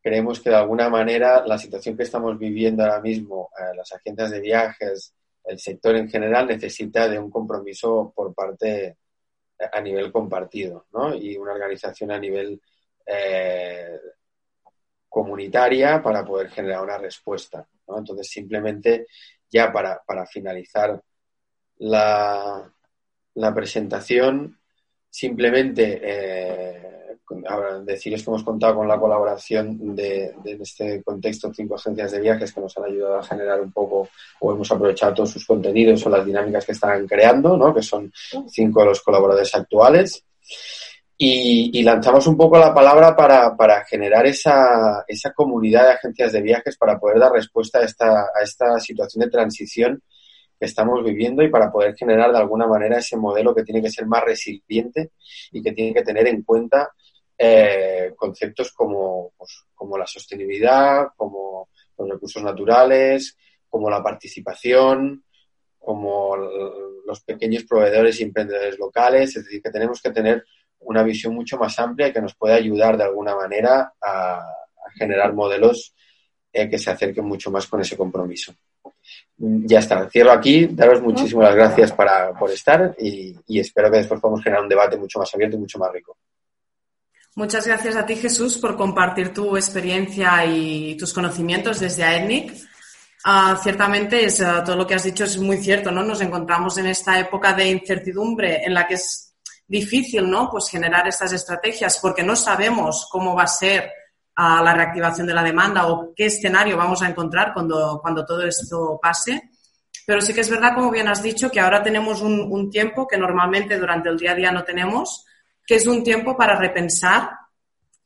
[0.00, 4.30] Creemos que de alguna manera la situación que estamos viviendo ahora mismo, eh, las agencias
[4.30, 5.14] de viajes,
[5.44, 8.96] el sector en general necesita de un compromiso por parte
[9.72, 11.14] a nivel compartido ¿no?
[11.14, 12.60] y una organización a nivel
[13.06, 13.98] eh,
[15.08, 17.66] comunitaria para poder generar una respuesta.
[17.86, 19.06] Entonces, simplemente
[19.48, 21.00] ya para, para finalizar
[21.76, 22.72] la,
[23.34, 24.58] la, presentación,
[25.14, 27.16] simplemente eh,
[27.84, 32.52] deciros que hemos contado con la colaboración de, de, este contexto cinco agencias de viajes
[32.52, 34.08] que nos han ayudado a generar un poco
[34.40, 37.72] o hemos aprovechado todos sus contenidos o las dinámicas que están creando, ¿no?
[37.72, 38.12] que son
[38.48, 40.24] cinco de los colaboradores actuales.
[41.16, 46.32] Y, y lanzamos un poco la palabra para, para generar esa, esa, comunidad de agencias
[46.32, 50.02] de viajes para poder dar respuesta a esta, a esta situación de transición
[50.58, 53.90] que estamos viviendo y para poder generar de alguna manera ese modelo que tiene que
[53.90, 55.12] ser más resiliente
[55.52, 56.90] y que tiene que tener en cuenta
[57.36, 63.36] eh, conceptos como, pues, como la sostenibilidad, como los recursos naturales,
[63.68, 65.24] como la participación,
[65.78, 69.36] como los pequeños proveedores y emprendedores locales.
[69.36, 70.44] Es decir, que tenemos que tener
[70.80, 74.38] una visión mucho más amplia que nos pueda ayudar de alguna manera a,
[74.84, 75.94] a generar modelos
[76.52, 78.54] eh, que se acerquen mucho más con ese compromiso.
[79.36, 80.66] Ya está, cierro aquí.
[80.66, 84.96] Daros muchísimas gracias para, por estar y, y espero que después podamos generar un debate
[84.96, 86.16] mucho más abierto y mucho más rico.
[87.36, 92.52] Muchas gracias a ti, Jesús, por compartir tu experiencia y tus conocimientos desde AETNIC.
[93.26, 96.04] Uh, ciertamente es, uh, todo lo que has dicho es muy cierto, ¿no?
[96.04, 99.34] Nos encontramos en esta época de incertidumbre en la que es
[99.66, 100.48] difícil, ¿no?
[100.48, 103.90] Pues generar estas estrategias porque no sabemos cómo va a ser
[104.36, 108.42] uh, la reactivación de la demanda o qué escenario vamos a encontrar cuando, cuando todo
[108.42, 109.50] esto pase.
[110.06, 113.06] Pero sí que es verdad, como bien has dicho, que ahora tenemos un, un tiempo
[113.06, 115.24] que normalmente durante el día a día no tenemos
[115.66, 117.30] que es un tiempo para repensar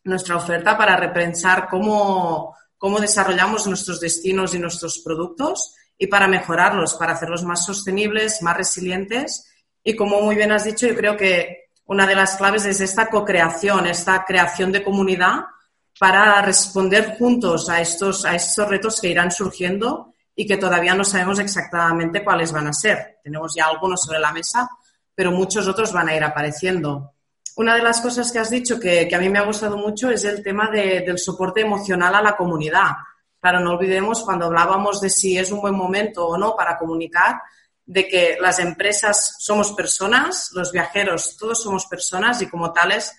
[0.04, 6.94] nuestra oferta, para repensar cómo, cómo desarrollamos nuestros destinos y nuestros productos y para mejorarlos,
[6.94, 9.52] para hacerlos más sostenibles, más resilientes.
[9.82, 13.08] Y como muy bien has dicho, yo creo que una de las claves es esta
[13.08, 15.46] co-creación, esta creación de comunidad
[15.98, 21.04] para responder juntos a estos, a estos retos que irán surgiendo y que todavía no
[21.04, 23.18] sabemos exactamente cuáles van a ser.
[23.24, 24.70] Tenemos ya algunos sobre la mesa,
[25.14, 27.14] pero muchos otros van a ir apareciendo.
[27.56, 30.22] Una de las cosas que has dicho que, a mí me ha gustado mucho es
[30.24, 32.92] el tema del soporte emocional a la comunidad.
[33.40, 37.40] Claro, no olvidemos cuando hablábamos de si es un buen momento o no para comunicar,
[37.84, 43.16] de que las empresas somos personas, los viajeros todos somos personas y como tales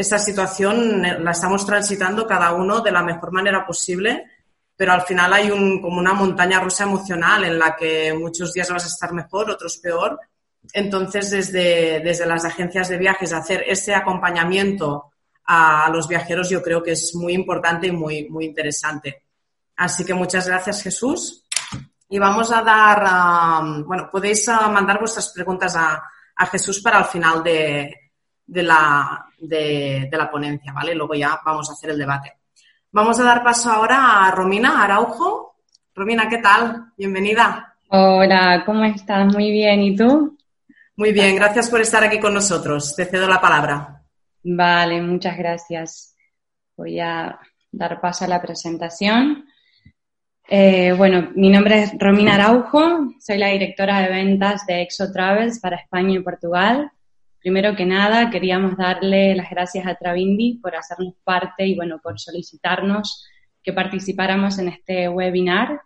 [0.00, 4.24] esta situación eh, la estamos transitando cada uno de la mejor manera posible,
[4.76, 8.70] pero al final hay un, como una montaña rusa emocional en la que muchos días
[8.70, 10.18] vas a estar mejor, otros peor.
[10.72, 15.12] Entonces, desde, desde las agencias de viajes, hacer este acompañamiento
[15.44, 19.24] a, los viajeros yo creo que es muy importante y muy, muy interesante.
[19.76, 21.44] Así que muchas gracias, Jesús.
[22.08, 26.02] Y vamos a dar, bueno, podéis ah, mandar vuestras preguntas a,
[26.36, 27.99] a Jesús para el final de,
[28.50, 30.94] de la, de, la ponencia, ¿vale?
[30.94, 32.32] Luego ya vamos a hacer el debate.
[32.90, 35.54] Vamos a dar paso ahora a Romina Araujo.
[35.94, 36.92] Romina, ¿qué tal?
[36.96, 37.76] Bienvenida.
[37.90, 39.32] Hola, ¿cómo estás?
[39.32, 40.36] Muy bien, ¿y tú?
[40.96, 42.96] Muy bien, gracias por estar aquí con nosotros.
[42.96, 44.02] Te cedo la palabra.
[44.42, 46.16] Vale, muchas gracias.
[46.76, 47.38] Voy a
[47.70, 49.44] dar paso a la presentación.
[50.48, 55.60] Eh, bueno, mi nombre es Romina Araujo, soy la directora de ventas de Exo Travels
[55.60, 56.90] para España y Portugal.
[57.40, 62.20] Primero que nada, queríamos darle las gracias a Travindi por hacernos parte y, bueno, por
[62.20, 63.26] solicitarnos
[63.62, 65.80] que participáramos en este webinar,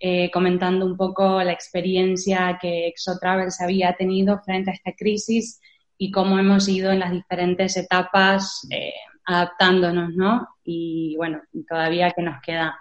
[0.00, 5.60] eh, comentando un poco la experiencia que ExoTravels había tenido frente a esta crisis
[5.96, 8.92] y cómo hemos ido en las diferentes etapas eh,
[9.24, 10.48] adaptándonos, ¿no?
[10.64, 12.78] Y bueno, todavía que nos queda.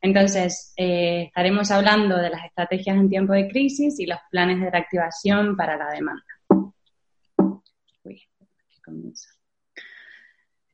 [0.00, 4.70] Entonces, eh, estaremos hablando de las estrategias en tiempo de crisis y los planes de
[4.70, 6.37] reactivación para la demanda.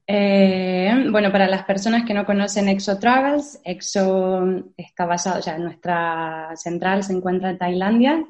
[0.07, 4.45] Eh, bueno, para las personas que no conocen Exo Travels, Exo
[4.77, 8.25] está basado, o sea, nuestra central se encuentra en Tailandia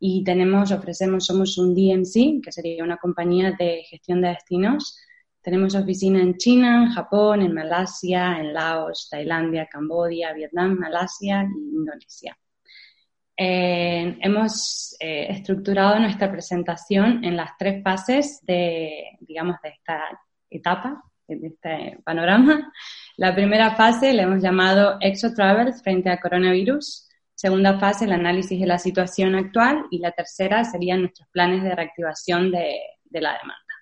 [0.00, 4.98] y tenemos, ofrecemos, somos un DMC, que sería una compañía de gestión de destinos.
[5.40, 11.76] Tenemos oficina en China, en Japón, en Malasia, en Laos, Tailandia, Camboya, Vietnam, Malasia y
[11.76, 12.36] Indonesia.
[13.44, 20.00] Eh, hemos eh, estructurado nuestra presentación en las tres fases de, digamos, de esta
[20.48, 22.72] etapa, de este panorama.
[23.16, 27.08] La primera fase la hemos llamado Exo Travels frente a coronavirus.
[27.34, 29.86] Segunda fase, el análisis de la situación actual.
[29.90, 32.78] Y la tercera serían nuestros planes de reactivación de,
[33.10, 33.74] la demanda.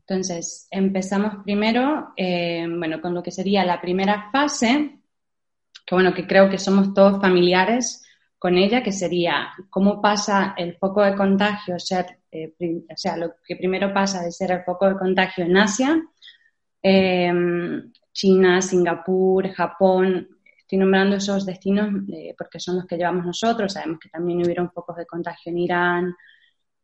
[0.00, 4.98] Entonces, empezamos primero, eh, bueno, con lo que sería la primera fase,
[5.84, 8.04] que bueno, que creo que somos todos familiares
[8.38, 13.36] con ella, que sería cómo pasa el foco de contagio, ser, eh, o sea, lo
[13.46, 16.02] que primero pasa de ser el foco de contagio en Asia,
[16.82, 23.72] em, China, Singapur, Japón, estoy nombrando esos destinos eh, porque son los que llevamos nosotros,
[23.72, 26.14] sabemos que también hubieron focos de contagio en Irán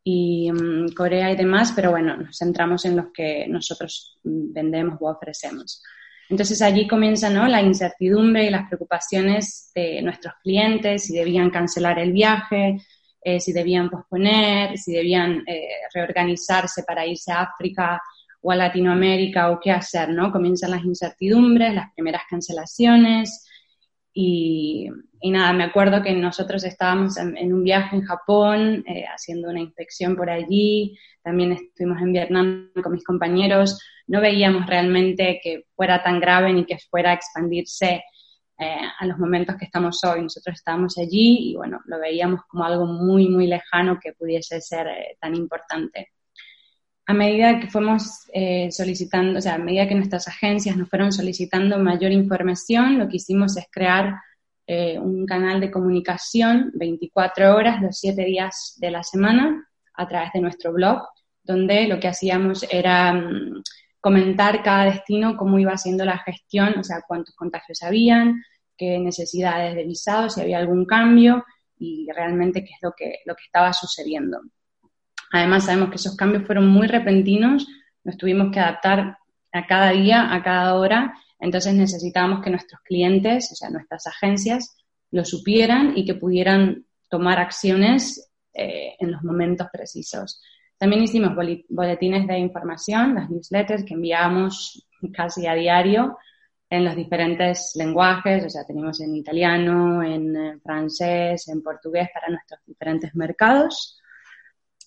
[0.04, 4.98] y mm, Corea y demás, pero bueno, nos centramos en los que nosotros mm, vendemos
[5.00, 5.82] o ofrecemos.
[6.30, 7.48] Entonces allí comienza ¿no?
[7.48, 12.78] la incertidumbre y las preocupaciones de nuestros clientes, si debían cancelar el viaje,
[13.20, 18.00] eh, si debían posponer, si debían eh, reorganizarse para irse a África
[18.42, 20.30] o a Latinoamérica o qué hacer, ¿no?
[20.30, 23.44] Comienzan las incertidumbres, las primeras cancelaciones
[24.14, 24.88] y,
[25.22, 30.16] nada, me acuerdo que nosotros estábamos en, un viaje en Japón eh, haciendo una inspección
[30.16, 36.20] por allí, también estuvimos en Vietnam con mis compañeros, no veíamos realmente que fuera tan
[36.20, 38.02] grave ni que fuera a expandirse
[38.58, 40.22] eh, a los momentos que estamos hoy.
[40.22, 44.86] Nosotros estábamos allí y bueno, lo veíamos como algo muy, muy lejano que pudiese ser
[44.86, 46.08] eh, tan importante.
[47.06, 51.10] A medida que fuimos eh, solicitando, o sea, a medida que nuestras agencias nos fueron
[51.10, 54.14] solicitando mayor información, lo que hicimos es crear
[55.00, 60.40] un canal de comunicación 24 horas, los 7 días de la semana, a través de
[60.40, 61.02] nuestro blog,
[61.42, 63.62] donde lo que hacíamos era mm,
[64.00, 68.42] comentar cada destino cómo iba haciendo la gestión, o sea, cuántos contagios habían,
[68.76, 71.44] qué necesidades de visado, si había algún cambio
[71.78, 74.40] y realmente qué es lo que, lo que estaba sucediendo.
[75.32, 77.66] Además, sabemos que esos cambios fueron muy repentinos,
[78.04, 79.18] nos tuvimos que adaptar
[79.52, 84.76] a cada día, a cada hora, entonces necesitábamos que nuestros clientes, o sea, nuestras agencias,
[85.10, 90.40] lo supieran y que pudieran tomar acciones eh, en los momentos precisos.
[90.78, 91.32] También hicimos
[91.68, 96.16] boletines de información, las newsletters que enviamos casi a diario
[96.70, 102.28] en los diferentes lenguajes, o sea, tenemos en italiano, en eh, francés, en portugués para
[102.28, 104.00] nuestros diferentes mercados.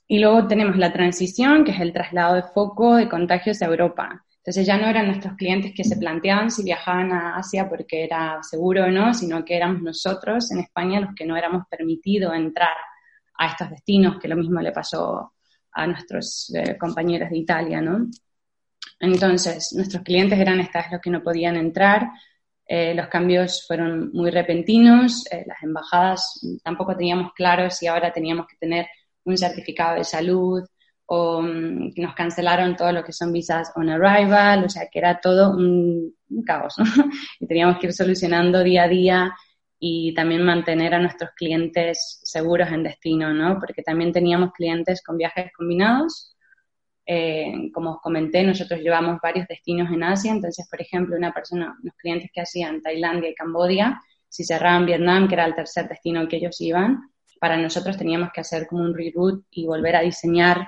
[0.07, 4.25] Y luego tenemos la transición, que es el traslado de foco de contagios a Europa.
[4.43, 8.43] Entonces ya no eran nuestros clientes que se planteaban si viajaban a Asia porque era
[8.43, 12.75] seguro o no, sino que éramos nosotros en España los que no éramos permitidos entrar
[13.37, 15.33] a estos destinos, que lo mismo le pasó
[15.71, 18.07] a nuestros eh, compañeros de Italia, ¿no?
[18.99, 22.09] Entonces, nuestros clientes eran estas los que no podían entrar,
[22.65, 28.47] eh, los cambios fueron muy repentinos, eh, las embajadas tampoco teníamos claro si ahora teníamos
[28.47, 28.87] que tener
[29.23, 30.63] un certificado de salud
[31.15, 35.19] o mm, nos cancelaron todo lo que son visas on arrival, o sea que era
[35.21, 36.85] todo un, un caos, ¿no?
[37.39, 39.31] y teníamos que ir solucionando día a día
[39.79, 43.59] y también mantener a nuestros clientes seguros en destino, ¿no?
[43.59, 46.35] Porque también teníamos clientes con viajes combinados.
[47.05, 51.75] Eh, como os comenté, nosotros llevamos varios destinos en Asia, entonces, por ejemplo, una persona,
[51.79, 56.27] unos clientes que hacían Tailandia y Cambodia, si cerraban Vietnam, que era el tercer destino
[56.27, 57.01] que ellos iban,
[57.39, 60.65] para nosotros teníamos que hacer como un reroute y volver a diseñar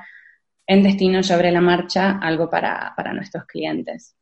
[0.68, 4.16] en destino sobre la marcha algo para, para nuestros clientes.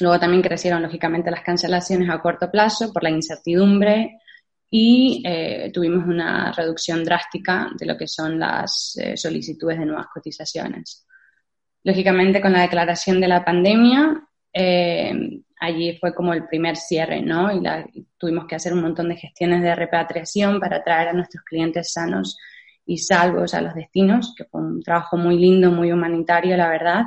[0.00, 4.18] Luego también crecieron, lógicamente, las cancelaciones a corto plazo por la incertidumbre
[4.70, 10.06] y eh, tuvimos una reducción drástica de lo que son las eh, solicitudes de nuevas
[10.12, 11.06] cotizaciones.
[11.84, 14.20] Lógicamente, con la declaración de la pandemia,
[14.52, 15.12] eh,
[15.60, 17.52] allí fue como el primer cierre, ¿no?
[17.52, 21.44] Y, y, tuvimos que hacer un montón de gestiones de repatriación para traer a nuestros
[21.44, 22.36] clientes sanos
[22.86, 27.04] y salvos a los destinos, que fue un trabajo muy lindo, muy humanitario, la verdad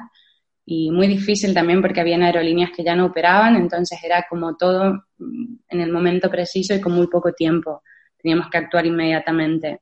[0.70, 5.06] y muy difícil también porque habían aerolíneas que ya no operaban, entonces era como todo
[5.18, 7.84] mm, en el momento preciso y con muy poco tiempo.
[8.22, 9.80] Teníamos que actuar inmediatamente.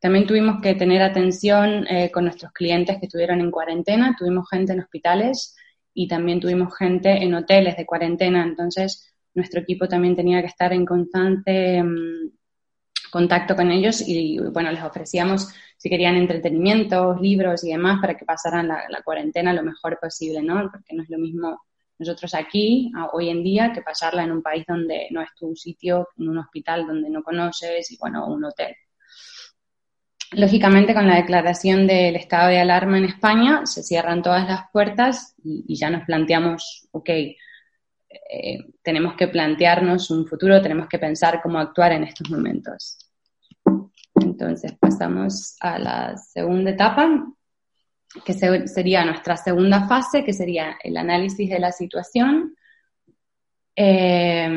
[0.00, 4.72] También tuvimos que tener atención eh, con nuestros clientes que estuvieron en cuarentena, tuvimos gente
[4.72, 5.54] en hospitales
[5.94, 10.72] y también tuvimos gente en hoteles de cuarentena, entonces nuestro equipo también tenía que estar
[10.72, 12.30] en constante mmm,
[13.10, 18.24] contacto con ellos y bueno, les ofrecíamos si querían entretenimientos, libros y demás para que
[18.24, 20.68] pasaran la, cuarentena lo mejor posible, ¿no?
[20.70, 21.62] Porque no es lo mismo
[21.98, 26.08] nosotros aquí, hoy en día, que pasarla en un país donde no es tu sitio,
[26.16, 28.74] en un hospital donde no conoces y bueno, un hotel.
[30.32, 35.34] Lógicamente, con la declaración del estado de alarma en España, se cierran todas las puertas
[35.42, 37.10] y, y ya nos planteamos, ok,
[38.30, 42.97] eh, tenemos que plantearnos un futuro, tenemos que pensar cómo actuar en estos momentos.
[44.20, 47.26] Entonces pasamos a la segunda etapa,
[48.24, 52.54] que se, sería nuestra segunda fase, que sería el análisis de la situación.
[53.76, 54.50] Eh,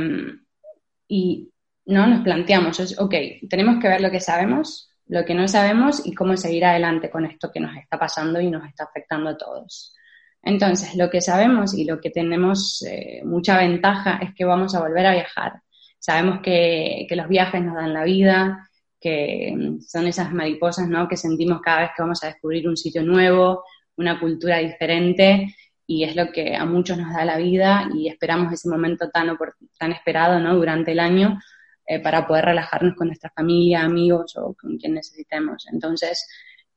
[1.08, 1.52] y
[1.86, 3.14] no nos planteamos, ok,
[3.50, 7.26] tenemos que ver lo que sabemos, lo que no sabemos y cómo seguir adelante con
[7.26, 9.94] esto que nos está pasando y nos está afectando a todos.
[10.42, 14.80] Entonces, lo que sabemos y lo que tenemos eh, mucha ventaja es que vamos a
[14.80, 15.62] volver a viajar.
[16.00, 18.70] Sabemos que, que, los viajes nos dan la vida,
[19.02, 19.54] que
[19.86, 21.08] son esas mariposas ¿no?
[21.08, 23.64] que sentimos cada vez que vamos a descubrir un sitio nuevo,
[23.98, 25.56] una cultura diferente,
[25.88, 29.36] y es lo que a muchos nos da la vida y esperamos ese momento tan,
[29.78, 30.56] tan esperado ¿no?
[30.56, 31.38] durante el año
[31.86, 35.66] eh, para poder relajarnos con nuestra familia, amigos o con quien necesitemos.
[35.74, 36.26] Entonces,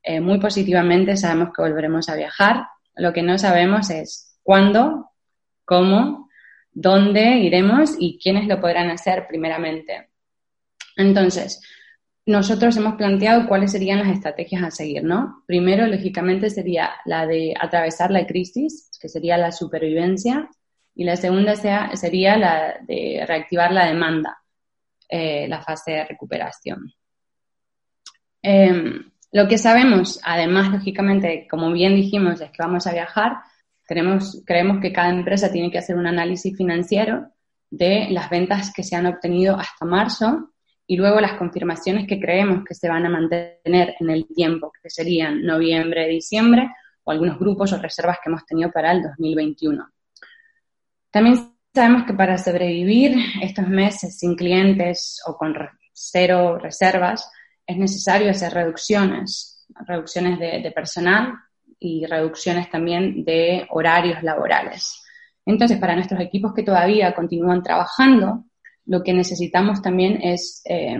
[0.02, 2.66] eh, muy positivamente sabemos que volveremos a viajar,
[2.96, 5.10] lo que no sabemos es cuándo,
[5.64, 6.28] cómo,
[6.72, 10.08] dónde iremos y quiénes lo podrán hacer primeramente.
[10.96, 11.60] Entonces,
[12.26, 15.42] nosotros hemos planteado cuáles serían las estrategias a seguir, ¿no?
[15.46, 20.48] Primero, lógicamente, sería la de atravesar la crisis, que sería la supervivencia,
[20.94, 24.38] y la segunda sería la de reactivar la demanda,
[25.08, 26.92] eh, la fase de recuperación.
[28.42, 29.02] Eh,
[29.32, 33.38] lo que sabemos, además, lógicamente, como bien dijimos, es que vamos a viajar.
[33.86, 37.26] Tenemos, creemos que cada empresa tiene que hacer un análisis financiero
[37.68, 40.53] de las ventas que se han obtenido hasta marzo
[40.86, 44.90] y luego las confirmaciones que creemos que se van a mantener en el tiempo, que
[44.90, 46.70] serían noviembre, diciembre,
[47.04, 49.86] o algunos grupos o reservas que hemos tenido para el 2021.
[51.10, 55.54] También sabemos que para sobrevivir estos meses sin clientes o con
[55.92, 57.30] cero reservas,
[57.66, 61.34] es necesario hacer reducciones, reducciones de, de personal
[61.78, 65.02] y reducciones también de horarios laborales.
[65.46, 68.44] Entonces, para nuestros equipos que todavía continúan trabajando,
[68.86, 70.98] lo que necesitamos también es eh,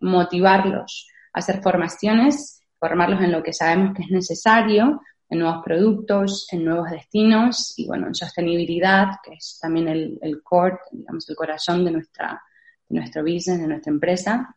[0.00, 5.00] motivarlos a hacer formaciones, formarlos en lo que sabemos que es necesario,
[5.32, 10.42] en nuevos productos, en nuevos destinos y, bueno, en sostenibilidad, que es también el, el
[10.42, 12.42] core, digamos, el corazón de, nuestra,
[12.90, 14.54] nuestro business, de nuestra empresa.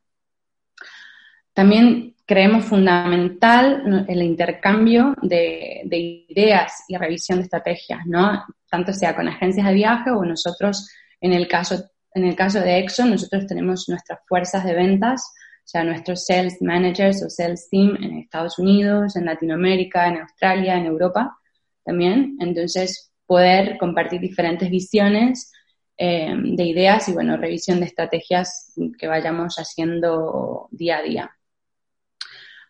[1.54, 8.44] También creemos fundamental el intercambio de, de, ideas y revisión de estrategias, ¿no?
[8.70, 10.90] Tanto sea con agencias de viaje o nosotros,
[11.22, 15.22] en el caso, en el caso de Exxon, nosotros tenemos nuestras fuerzas de ventas,
[15.58, 20.78] o sea, nuestros sales managers o sales team en Estados Unidos, en Latinoamérica, en Australia,
[20.78, 21.38] en Europa
[21.84, 22.38] también.
[22.40, 25.52] Entonces, poder compartir diferentes visiones
[25.98, 31.32] eh, de ideas y, bueno, revisión de estrategias que vayamos haciendo día a día.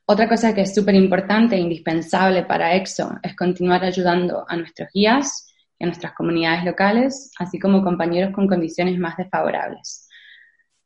[0.08, 4.90] Otra cosa que es súper importante e indispensable para EXO es continuar ayudando a nuestros
[4.92, 10.08] guías a nuestras comunidades locales, así como compañeros con condiciones más desfavorables.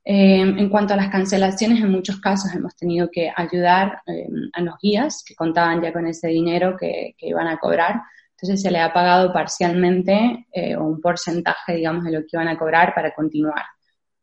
[0.04, 4.62] Eh, en cuanto a las cancelaciones, en muchos casos hemos tenido que ayudar eh, a
[4.62, 8.02] los guías que contaban ya con ese dinero que, iban a cobrar.
[8.32, 12.48] Entonces se le ha pagado parcialmente eh, o un porcentaje, digamos, de lo que iban
[12.48, 13.64] a cobrar para continuar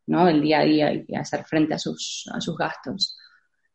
[0.07, 0.29] ¿no?
[0.29, 3.17] el día a día y hacer frente a sus, a sus gastos.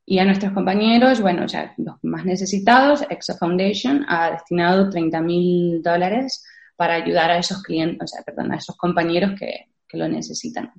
[0.05, 5.81] Y a nuestros compañeros, bueno, ya los más necesitados, EXO Foundation ha destinado 30 mil
[5.81, 6.43] dólares
[6.81, 10.71] para ayudar a esos clientes, o sea, perdón, a esos compañeros que, que lo necesitan.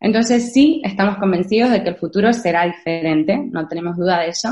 [0.00, 4.48] Entonces sí, estamos convencidos de que el futuro será diferente, no tenemos duda de eso,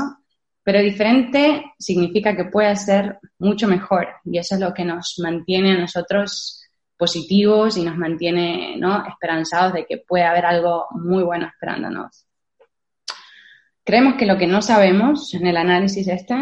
[0.63, 5.71] pero diferente significa que puede ser mucho mejor y eso es lo que nos mantiene
[5.71, 6.61] a nosotros
[6.95, 9.03] positivos y nos mantiene ¿no?
[9.07, 12.27] esperanzados de que puede haber algo muy bueno esperándonos.
[13.83, 16.35] Creemos que lo que no sabemos en el análisis este,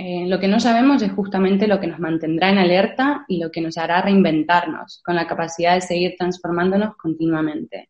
[0.00, 3.50] eh, lo que no sabemos es justamente lo que nos mantendrá en alerta y lo
[3.50, 7.88] que nos hará reinventarnos con la capacidad de seguir transformándonos continuamente.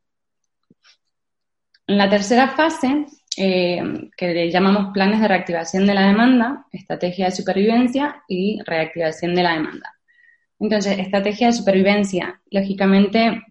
[1.87, 3.05] En la tercera fase,
[3.37, 3.83] eh,
[4.17, 9.43] que le llamamos planes de reactivación de la demanda, estrategia de supervivencia y reactivación de
[9.43, 9.93] la demanda.
[10.59, 13.43] Entonces, estrategia de supervivencia, lógicamente,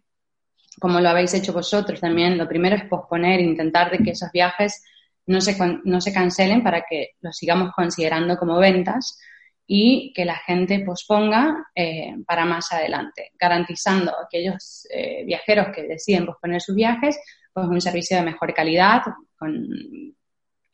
[0.80, 4.84] como lo habéis hecho vosotros también, lo primero es posponer, intentar de que esos viajes
[5.28, 9.19] no se, no se cancelen para que los sigamos considerando como ventas
[9.65, 15.84] y que la gente posponga eh, para más adelante, garantizando a aquellos eh, viajeros que
[15.84, 17.19] deciden posponer sus viajes
[17.57, 19.01] pues un servicio de mejor calidad,
[19.36, 19.67] con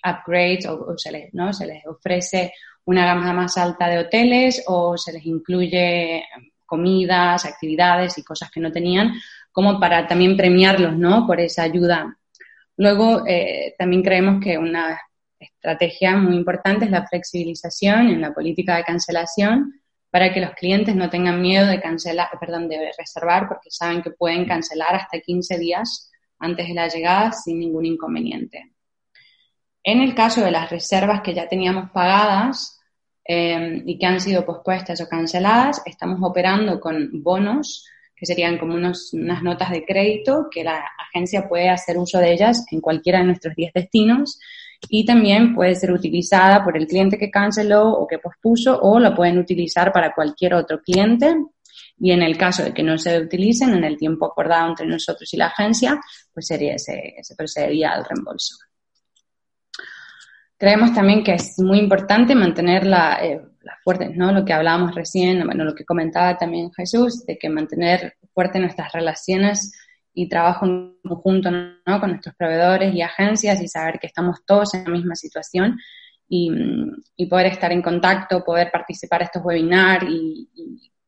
[0.04, 1.54] upgrades o, se, les, ¿no?
[1.54, 2.52] se les ofrece
[2.84, 6.26] una gama más alta de hoteles o se les incluye
[6.66, 9.14] comidas, actividades y cosas que no tenían,
[9.50, 11.26] como para también premiarlos ¿no?
[11.26, 12.18] por esa ayuda.
[12.78, 15.00] Luego, eh, también creemos que una
[15.40, 20.96] estrategia muy importante es la flexibilización en la política de cancelación para que los clientes
[20.96, 25.58] no tengan miedo de cancelar, perdón, de reservar porque saben que pueden cancelar hasta 15
[25.58, 28.74] días antes de la llegada sin ningún inconveniente.
[29.84, 32.80] En el caso de las reservas que ya teníamos pagadas
[33.26, 37.86] eh, y que han sido pospuestas o canceladas, estamos operando con bonos,
[38.24, 42.66] que serían como unas notas de crédito, que la agencia puede hacer uso de ellas
[42.72, 44.40] en cualquiera de nuestros 10 destinos
[44.88, 49.14] y también puede ser utilizada por el cliente que canceló o que pospuso o lo
[49.14, 51.36] pueden utilizar para cualquier otro cliente
[52.00, 55.34] y en el caso de que no se utilicen en el tiempo acordado entre nosotros
[55.34, 56.00] y la agencia,
[56.34, 58.56] pues sería, se, procedería al reembolso.
[60.58, 63.42] Creemos también que es muy importante mantener la, eh,
[63.84, 64.32] fuerte, ¿no?
[64.32, 68.92] Lo que hablábamos recién, bueno, lo que comentaba también Jesús, de que mantener fuerte nuestras
[68.92, 69.72] relaciones
[70.14, 72.00] y trabajo en conjunto ¿no?
[72.00, 75.78] con nuestros proveedores y agencias y saber que estamos todos en la misma situación
[76.28, 80.50] y, poder estar en contacto, poder participar en estos webinars y,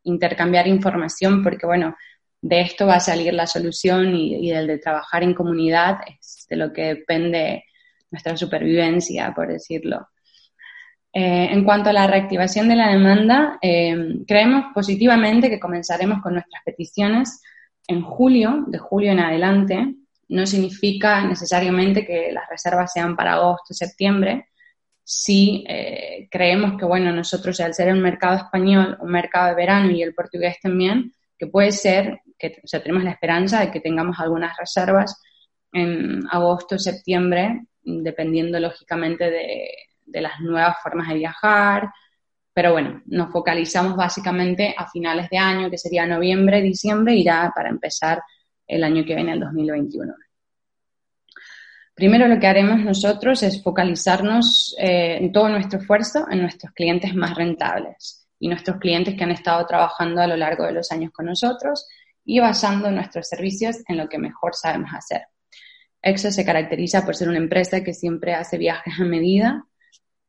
[0.08, 1.96] intercambiar información, porque bueno,
[2.40, 6.56] de esto va a salir la solución y, el de trabajar en comunidad es de
[6.58, 7.66] lo que depende
[8.12, 10.08] nuestra supervivencia, por decirlo.
[11.18, 13.96] Eh, en cuanto a la reactivación de la demanda, eh,
[14.28, 17.42] creemos positivamente que comenzaremos con nuestras peticiones
[17.88, 19.96] en julio, de julio en adelante.
[20.28, 24.50] No significa necesariamente que las reservas sean para agosto, septiembre,
[25.06, 29.92] sí eh, creemos que, bueno, nosotros al ser un mercado español, un mercado de verano
[29.92, 34.58] y el portugués también, que puede ser, que, tenemos la esperanza de que tengamos algunas
[34.58, 35.22] reservas
[35.72, 39.70] en agosto, septiembre, dependiendo lógicamente de,
[40.06, 41.92] de las nuevas formas de viajar.
[42.54, 47.52] Pero bueno, nos focalizamos básicamente a finales de año, que sería noviembre, diciembre, y ya
[47.54, 48.22] para empezar
[48.68, 50.14] el año que viene, el 2021.
[51.94, 57.16] Primero lo que haremos nosotros es focalizarnos eh, en todo nuestro esfuerzo en nuestros clientes
[57.16, 61.12] más rentables y nuestros clientes que han estado trabajando a lo largo de los años
[61.14, 61.88] con nosotros
[62.26, 65.22] y basando nuestros servicios en lo que mejor sabemos hacer.
[66.02, 69.66] Exo se caracteriza por ser una empresa que siempre hace viajes a medida.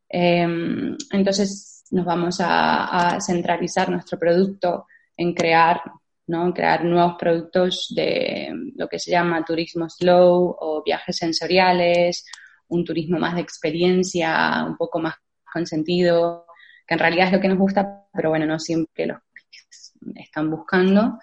[0.09, 4.87] Em, entonces nos vamos a centralizar nuestro producto
[5.17, 5.81] en crear
[6.27, 6.53] ¿no?
[6.53, 12.25] Crear nuevos productos de lo que se llama turismo slow o viajes sensoriales,
[12.69, 15.15] un turismo más de experiencia, un poco más
[15.53, 16.47] consentido,
[16.87, 19.21] que en realidad es lo que nos gusta, pero bueno, no siempre lo
[20.17, 21.19] están buscando.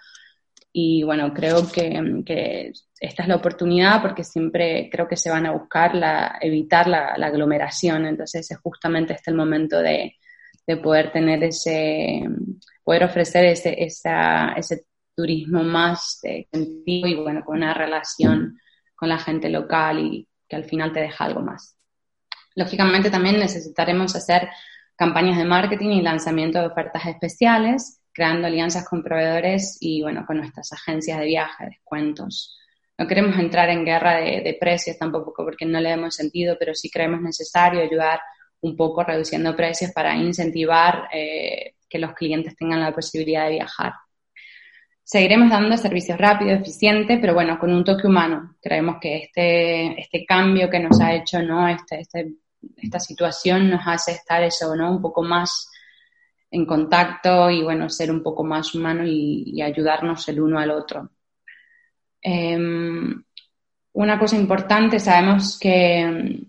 [0.76, 5.52] Y bueno, creo que, esta es la oportunidad porque siempre creo que se van a
[5.52, 8.04] buscar la, evitar la, aglomeración.
[8.06, 10.16] Entonces, es justamente este el momento de,
[10.82, 12.24] poder tener ese,
[12.82, 18.58] poder ofrecer ese, esa, ese turismo más de sentido y bueno, con una relación
[18.96, 21.78] con la gente local y que al final te deja algo más.
[22.56, 24.48] Lógicamente también necesitaremos hacer
[24.96, 30.38] campañas de marketing y lanzamiento de ofertas especiales, creando alianzas con proveedores y bueno, con
[30.38, 32.56] nuestras agencias de viaje, descuentos.
[32.96, 36.88] No queremos entrar en guerra de, precios tampoco porque no le hemos sentido, pero sí
[36.90, 38.20] creemos necesario ayudar
[38.60, 43.92] un poco reduciendo precios para incentivar eh, que los clientes tengan la posibilidad de viajar.
[45.02, 48.56] Seguiremos dando servicios rápidos, eficientes, pero bueno, con un toque humano.
[48.62, 51.68] Creemos que este, este cambio que nos ha hecho, ¿no?
[51.68, 52.32] Este, este,
[52.76, 54.92] esta situación nos hace estar eso, ¿no?
[54.92, 55.68] Un poco más
[56.54, 61.10] en contacto y bueno, ser un poco más humano y, ayudarnos el uno al otro.
[62.22, 63.22] Em,
[63.94, 66.46] una cosa importante, sabemos que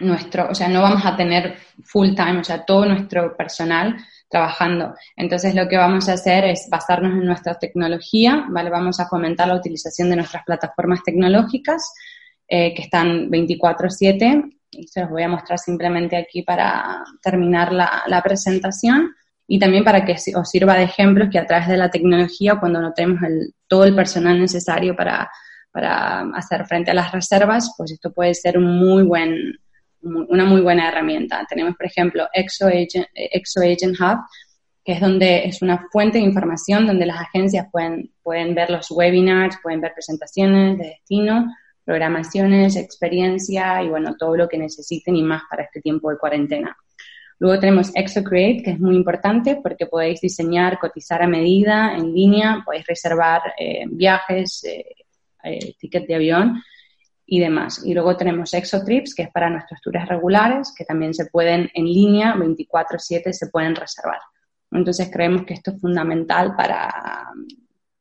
[0.00, 3.96] nuestro, o sea, no vamos a tener full time, o sea, todo nuestro personal
[4.28, 4.94] trabajando.
[5.16, 8.70] Entonces, lo que vamos a hacer es basarnos en nuestra tecnología, ¿vale?
[8.70, 11.92] Vamos a fomentar la utilización de nuestras plataformas tecnológicas
[12.48, 18.22] eh, que están 24/7 y se los voy a mostrar simplemente aquí para terminar la,
[18.24, 19.14] presentación
[19.52, 22.80] y también para que os sirva de ejemplo que a través de la tecnología, cuando
[22.80, 25.28] no tenemos el, todo el personal necesario para,
[25.72, 29.58] para hacer frente a las reservas, pues esto puede ser un muy buen,
[30.02, 31.44] una muy buena herramienta.
[31.48, 34.20] Tenemos, por ejemplo, Exo Agent, Exo Agent Hub,
[34.84, 38.88] que es donde es una fuente de información donde las agencias pueden, pueden ver los
[38.92, 41.52] webinars, pueden ver presentaciones de destino,
[41.84, 46.76] programaciones, experiencia y bueno, todo lo que necesiten y más para este tiempo de cuarentena.
[47.40, 52.12] Luego tenemos Exo Create, que es muy importante porque podéis diseñar, cotizar a medida en
[52.12, 54.84] línea, podéis reservar eh, viajes, eh,
[55.44, 56.62] eh, tickets de avión
[57.24, 57.80] y demás.
[57.82, 61.86] Y luego tenemos ExoTrips, que es para nuestros tours regulares, que también se pueden en
[61.86, 64.20] línea, 24/7 se pueden reservar.
[64.70, 66.92] Entonces creemos que esto es fundamental para,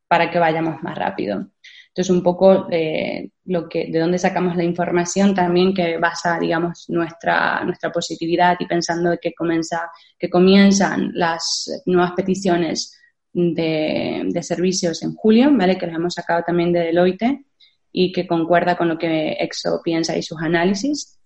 [0.09, 1.47] para que vayamos más rápido.
[1.89, 6.85] Entonces, un poco eh, lo que, de dónde sacamos la información también que basa, digamos,
[6.87, 12.95] nuestra, nuestra positividad y pensando que, comienza, que comienzan las nuevas peticiones
[13.33, 15.77] de, de servicios en julio, ¿vale?
[15.77, 17.45] Que las hemos sacado también de Deloitte
[17.91, 21.19] y que concuerda con lo que EXO piensa y sus análisis.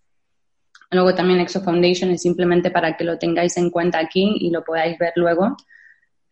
[0.92, 4.64] Luego también EXO Foundation es simplemente para que lo tengáis en cuenta aquí y lo
[4.64, 5.58] podáis ver luego,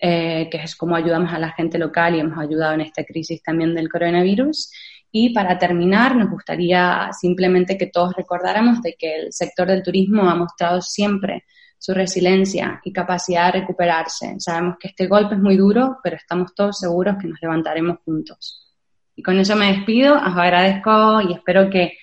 [0.03, 3.43] eh, que es cómo ayudamos a la gente local y hemos ayudado en esta crisis
[3.43, 4.71] también del coronavirus.
[5.11, 10.27] Y para terminar, nos gustaría simplemente que todos recordáramos de que el sector del turismo
[10.27, 11.43] ha mostrado siempre
[11.77, 14.35] su resiliencia y capacidad de recuperarse.
[14.39, 18.73] Sabemos que este golpe es muy duro, pero estamos todos seguros que nos levantaremos juntos.
[19.15, 21.93] Y con eso me despido, os agradezco y espero que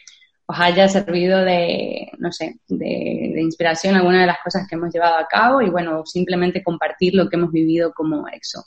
[0.50, 5.18] os haya servido de, no sé, de, inspiración alguna de las cosas que hemos llevado
[5.18, 8.64] a cabo y bueno, simplemente compartir lo que hemos vivido como EXO.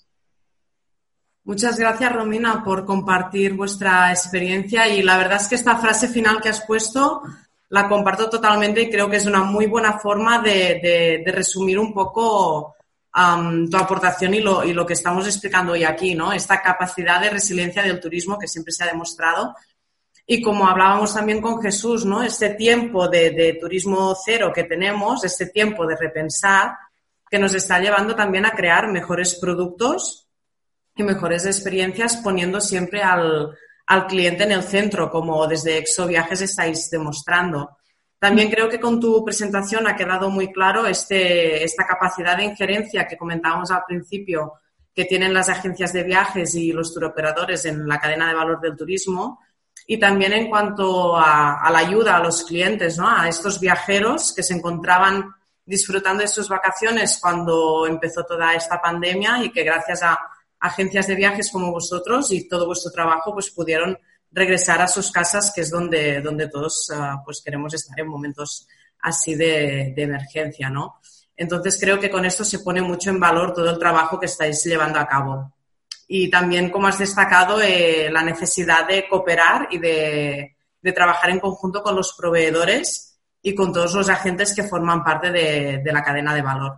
[1.43, 6.39] Muchas gracias, Romina, por compartir vuestra experiencia y la verdad es que esta frase final
[6.39, 7.23] que has puesto
[7.69, 12.75] la comparto totalmente y creo que es una muy buena forma de resumir un poco
[13.13, 16.31] tu aportación y lo, y lo que estamos explicando hoy aquí, ¿no?
[16.31, 19.53] Esta capacidad de resiliencia del turismo que siempre se ha demostrado.
[20.33, 22.23] Y como hablábamos también con Jesús, ¿no?
[22.23, 26.71] Este tiempo de, de turismo cero que tenemos, este tiempo de repensar,
[27.29, 30.29] que nos está llevando también a crear mejores productos
[30.95, 33.57] y mejores experiencias poniendo siempre al,
[33.87, 37.79] al cliente en el centro, como desde Exo Viajes estáis demostrando.
[38.17, 43.05] También creo que con tu presentación ha quedado muy claro este, esta capacidad de injerencia
[43.05, 44.53] que comentábamos al principio
[44.95, 48.77] que tienen las agencias de viajes y los turoperadores en la cadena de valor del
[48.77, 49.41] turismo
[49.91, 53.09] y también en cuanto a, la ayuda a los clientes, ¿no?
[53.09, 55.35] a estos viajeros que se encontraban
[55.65, 60.17] disfrutando de sus vacaciones cuando empezó toda esta pandemia y que gracias a
[60.61, 63.99] agencias de viajes como vosotros y todo vuestro trabajo pues pudieron
[64.31, 68.69] regresar a sus casas, que es donde, donde todos ah, pues queremos estar en momentos
[69.01, 71.01] así de, emergencia, ¿no?
[71.35, 74.63] Entonces creo que con esto se pone mucho en valor todo el trabajo que estáis
[74.63, 75.53] llevando a cabo.
[76.13, 80.57] Y también, como has destacado, eh, la necesidad de cooperar y de,
[80.93, 85.77] trabajar en conjunto con los proveedores y con todos los agentes que forman parte de,
[85.77, 86.73] de la cadena de valor.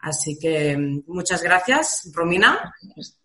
[0.00, 0.76] Así que
[1.06, 2.74] muchas gracias, Romina.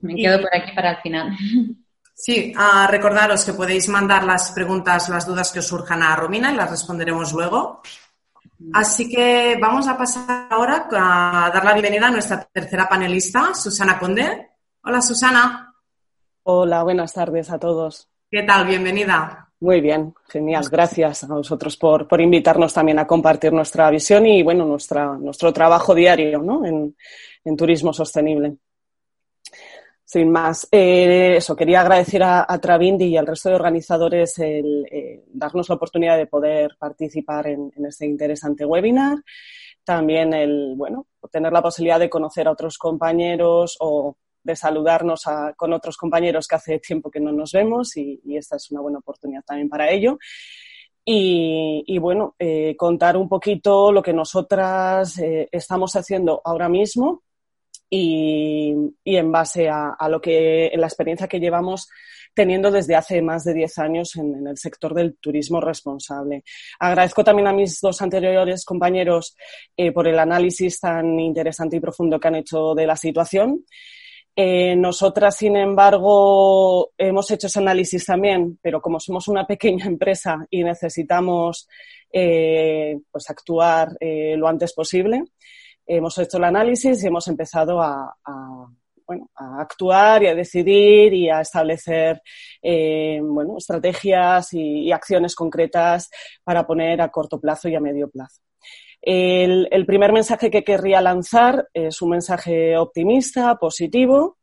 [0.02, 1.36] Me quedo por aquí para el final.
[2.20, 6.52] Sí, a recordaros que podéis mandar las preguntas, las dudas que os surjan a Romina
[6.52, 7.84] y las responderemos luego.
[8.74, 14.00] Así que vamos a pasar ahora a dar la bienvenida a nuestra tercera panelista, Susana
[14.00, 14.57] Conde.
[14.90, 15.76] Hola, Susana.
[16.44, 18.08] Hola, buenas tardes a todos.
[18.32, 18.66] ¿Qué tal?
[18.66, 19.52] Bienvenida.
[19.60, 20.64] Muy bien, genial.
[20.72, 25.52] Gracias a vosotros por, por invitarnos también a compartir nuestra visión y, bueno, nuestra, nuestro
[25.52, 26.66] trabajo diario ¿no?
[26.66, 26.96] en,
[27.44, 28.60] en turismo sostenible.
[30.06, 35.26] sin más, eh, eso, quería agradecer a, Travindi y al resto de organizadores el eh,
[35.34, 39.18] darnos la oportunidad de poder participar en, este interesante webinar.
[39.84, 44.16] También el, bueno, tener la posibilidad de conocer a otros compañeros o
[44.48, 45.24] de saludarnos
[45.56, 49.00] con otros compañeros que hace tiempo que no nos vemos y, esta es una buena
[49.00, 50.18] oportunidad también para ello.
[51.10, 55.18] Y, bueno, eh, contar un poquito lo que nosotras
[55.52, 57.24] estamos haciendo ahora mismo
[57.90, 58.74] y,
[59.06, 61.88] en base a, lo que, la experiencia que llevamos
[62.38, 66.44] teniendo desde hace más de 10 años en, el sector del turismo responsable.
[66.80, 69.36] Agradezco también a mis dos anteriores compañeros
[69.76, 73.66] eh, por el análisis tan interesante y profundo que han hecho de la situación.
[74.40, 80.46] Eh, nosotras, sin embargo, hemos hecho ese análisis también, pero como somos una pequeña empresa
[80.52, 81.68] y necesitamos
[82.14, 85.24] eh, pues actuar lo antes posible,
[85.88, 88.16] hemos hecho el análisis y hemos empezado a,
[89.08, 92.22] bueno, a actuar y a decidir y a establecer
[92.62, 96.10] eh, bueno, estrategias y, acciones concretas
[96.44, 98.42] para poner a corto plazo y a medio plazo.
[99.10, 104.38] El, primer mensaje que querría lanzar es un mensaje optimista, positivo.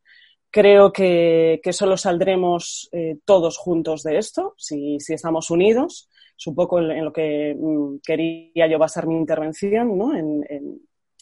[0.51, 6.09] Creo que, solo saldremos eh, todos juntos de esto si, estamos unidos.
[6.39, 10.13] Es un poco en, lo que mm, quería yo basar mi intervención, ¿no?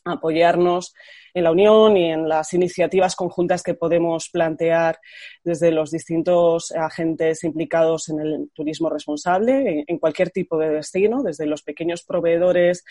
[0.05, 0.95] Apoyarnos
[1.35, 4.99] en la Unión y en las iniciativas conjuntas que podemos plantear
[5.43, 11.47] desde los distintos agentes implicados en el turismo responsable, en, cualquier tipo de destino, desde
[11.47, 12.85] los pequeños proveedores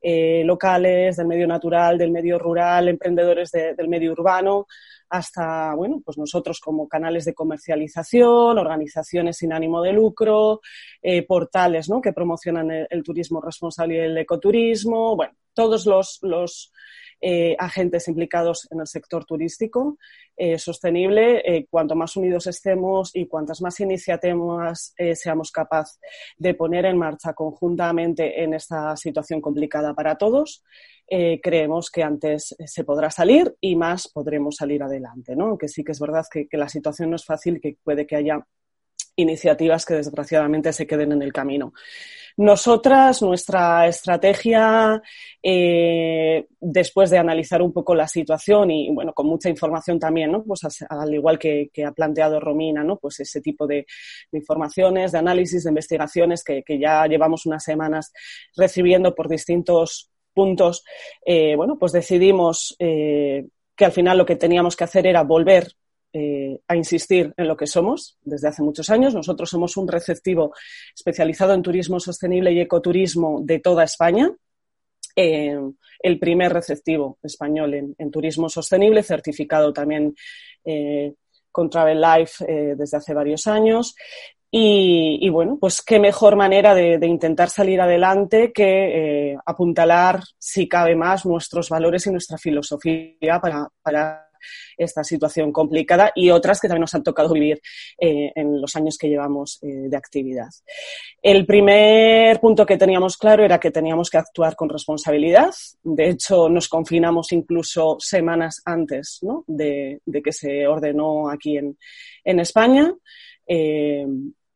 [0.00, 4.66] eh, locales, del medio natural, del medio rural, emprendedores del medio urbano,
[5.10, 10.60] hasta, bueno, pues nosotros como canales de comercialización, organizaciones sin ánimo de lucro,
[11.02, 12.00] eh, portales ¿no?
[12.00, 15.86] que promocionan el, turismo responsable y el ecoturismo, bueno, todos
[16.22, 16.72] los,
[17.20, 19.98] eh, agentes implicados en el sector turístico
[20.36, 25.98] eh, sostenible, eh, cuanto más unidos estemos y cuantas más iniciativas seamos capaces
[26.36, 30.62] de poner en marcha conjuntamente en esta situación complicada para todos,
[31.42, 35.34] creemos que antes se podrá salir y más podremos salir adelante.
[35.34, 35.46] ¿no?
[35.46, 38.46] Aunque sí que es verdad que, la situación no es fácil, que puede que haya
[39.18, 41.72] iniciativas que desgraciadamente se queden en el camino.
[42.38, 45.02] Nosotras, nuestra estrategia,
[45.42, 50.44] eh, después de analizar un poco la situación y, bueno, con mucha información también, ¿no?
[50.44, 52.96] Pues al igual que, ha planteado Romina, ¿no?
[52.96, 53.86] Pues ese tipo de,
[54.30, 58.12] informaciones, de análisis, de investigaciones que, ya llevamos unas semanas
[58.56, 60.84] recibiendo por distintos puntos,
[61.26, 65.72] eh, bueno, pues decidimos eh, que al final lo que teníamos que hacer era volver
[66.10, 69.14] eh, a insistir en lo que somos desde hace muchos años.
[69.14, 70.54] Nosotros somos un receptivo
[70.94, 74.30] especializado en turismo sostenible y ecoturismo de toda España.
[75.14, 75.58] Eh,
[76.00, 80.14] el primer receptivo español en, turismo sostenible, certificado también
[80.64, 81.12] eh,
[81.52, 82.44] con Travel Life
[82.74, 83.94] desde hace varios años.
[84.50, 91.26] Y, bueno, pues qué mejor manera de, intentar salir adelante que apuntalar, si cabe más,
[91.26, 93.40] nuestros valores y nuestra filosofía
[93.82, 94.27] para
[94.76, 97.60] esta situación complicada y otras que también nos han tocado vivir
[98.00, 100.48] eh, en los años que llevamos eh, de actividad.
[101.22, 105.50] El primer punto que teníamos claro era que teníamos que actuar con responsabilidad.
[105.82, 111.76] De hecho, nos confinamos incluso semanas antes de, que se ordenó aquí en,
[112.40, 112.92] España.
[113.46, 114.06] Eh,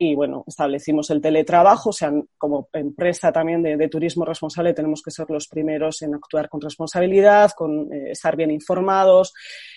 [0.04, 5.12] y bueno, establecimos el teletrabajo, o sea, como empresa también de, turismo responsable tenemos que
[5.12, 9.32] ser los primeros en actuar con responsabilidad, con eh, estar bien informados,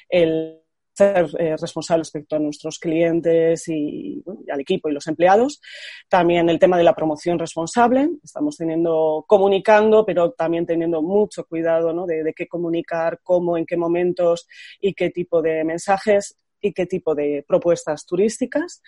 [0.09, 0.63] el
[0.95, 5.61] ser eh, responsable respecto a nuestros clientes y, al equipo y los empleados.
[6.09, 8.09] También el tema de la promoción responsable.
[8.23, 12.07] Estamos teniendo, comunicando, pero también teniendo mucho cuidado ¿no?
[12.07, 14.47] de qué comunicar, cómo, en qué momentos
[14.81, 18.81] y qué tipo de mensajes y qué tipo de propuestas turísticas.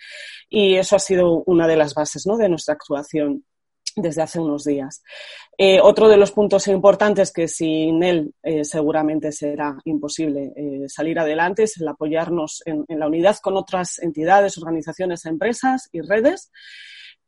[0.48, 3.44] Y eso ha sido una de las bases de nuestra actuación
[4.02, 5.02] desde hace unos días.
[5.56, 11.18] Eh, otro de los puntos importantes que sin él eh, seguramente será imposible eh, salir
[11.18, 16.50] adelante es el apoyarnos en, la unidad con otras entidades, organizaciones, empresas y redes,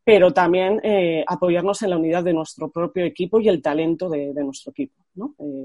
[0.05, 0.81] pero también
[1.27, 4.95] apoyarnos en la unidad de nuestro propio equipo y el talento de, nuestro equipo.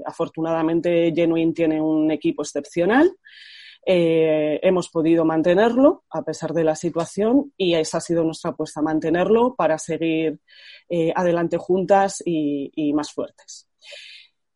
[0.04, 3.10] afortunadamente, Genuine tiene un equipo excepcional
[3.88, 8.82] eh, hemos podido mantenerlo a pesar de la situación y esa ha sido nuestra apuesta,
[8.82, 10.40] mantenerlo para seguir
[10.88, 13.68] eh, adelante juntas y, más fuertes.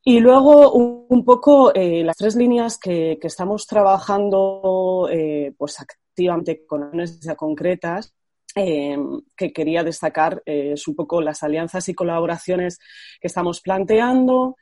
[0.02, 5.08] Y luego un, poco eh, las tres líneas que, estamos trabajando
[5.56, 8.12] pues activamente con ya concretas
[8.52, 12.80] que quería destacar es un poco las alianzas y colaboraciones
[13.20, 14.56] que estamos planteando,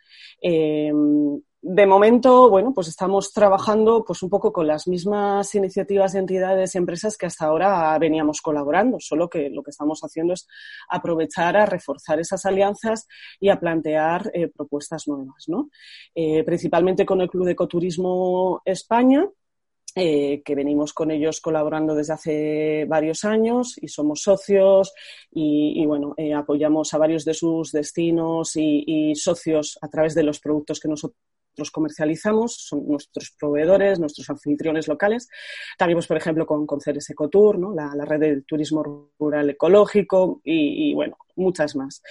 [1.60, 6.74] de momento, bueno, pues estamos trabajando pues un poco con las mismas iniciativas de entidades
[6.74, 10.46] y empresas que hasta ahora veníamos colaborando, solo que lo que estamos haciendo es
[10.88, 13.08] aprovechar a reforzar esas alianzas
[13.40, 15.68] y a plantear eh, propuestas nuevas, ¿no?
[16.14, 19.26] Eh, principalmente con el Club de Ecoturismo España,
[19.96, 24.92] eh, que venimos con ellos colaborando desde hace varios años y somos socios
[25.32, 30.78] y, bueno, apoyamos a varios de sus destinos y, socios a través de los productos
[30.78, 31.18] que nosotros
[31.70, 35.28] comercializamos, son nuestros proveedores, nuestros anfitriones locales.
[35.76, 37.74] También, pues, por ejemplo, con, con Ceres Ecotour, ¿no?
[37.74, 42.02] la, red de turismo rural ecológico y, bueno, muchas más.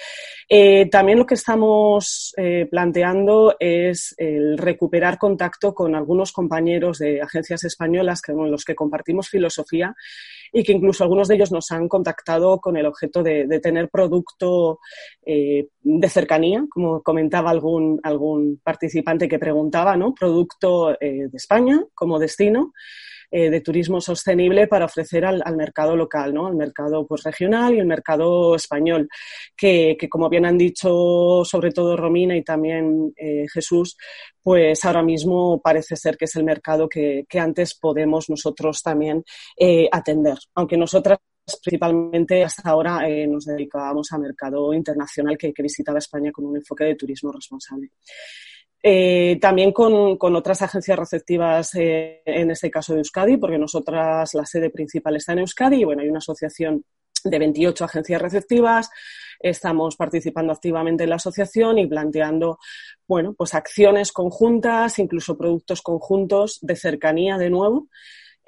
[0.47, 7.21] Eh, también lo que estamos eh, planteando es el recuperar contacto con algunos compañeros de
[7.21, 9.95] agencias españolas con los que compartimos filosofía
[10.51, 14.79] y que incluso algunos de ellos nos han contactado con el objeto de, tener producto
[15.25, 20.13] eh, de cercanía, como comentaba algún, algún participante que preguntaba, ¿no?
[20.13, 22.73] Producto de España como destino.
[23.29, 26.47] Eh, de turismo sostenible para ofrecer al, mercado local, ¿no?
[26.47, 29.09] al mercado pues, regional y el mercado español,
[29.53, 33.97] que, como bien han dicho sobre todo Romina y también eh, Jesús,
[34.41, 39.25] pues ahora mismo parece ser que es el mercado que, antes podemos nosotros también
[39.59, 41.17] eh, atender, aunque nosotras
[41.61, 46.85] principalmente hasta ahora nos dedicábamos a mercado internacional que, que visitaba España con un enfoque
[46.85, 47.91] de turismo responsable.
[48.89, 54.45] Eh, también con, otras agencias receptivas, eh, en este caso de Euskadi, porque nosotras la
[54.45, 56.85] sede principal está en Euskadi y bueno, hay una asociación
[57.21, 58.89] de 28 agencias receptivas.
[59.41, 62.59] Estamos participando activamente en la asociación y planteando,
[63.05, 67.89] bueno, pues acciones conjuntas, incluso productos conjuntos de cercanía de nuevo,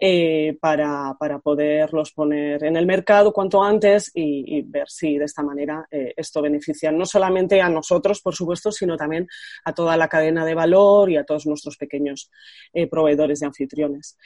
[0.01, 5.43] eh, para, para, poderlos poner en el mercado cuanto antes y, ver si de esta
[5.43, 9.27] manera eh, esto beneficia no solamente a nosotros, por supuesto, sino también
[9.65, 12.31] a toda la cadena de valor y a todos nuestros pequeños
[12.71, 14.17] eh, proveedores de anfitriones.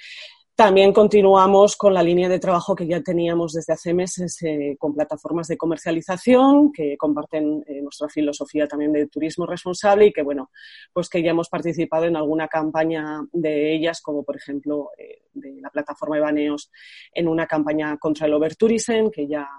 [0.55, 4.93] También continuamos con la línea de trabajo que ya teníamos desde hace meses eh, con
[4.93, 10.51] plataformas de comercialización que comparten eh, nuestra filosofía también de turismo responsable y que, bueno,
[10.93, 15.59] pues que ya hemos participado en alguna campaña de ellas, como por ejemplo eh, de
[15.59, 16.71] la plataforma de Baneos
[17.11, 19.49] en una campaña contra el overtourism, que ya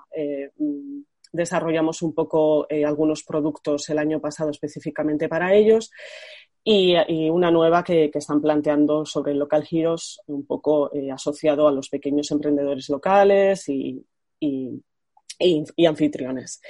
[1.33, 5.91] desarrollamos un poco algunos productos el año pasado específicamente para ellos
[6.65, 11.91] y, una nueva que, están planteando sobre Local Heroes, un poco eh, asociado a los
[11.91, 14.03] pequeños emprendedores locales y,
[15.87, 16.61] anfitriones.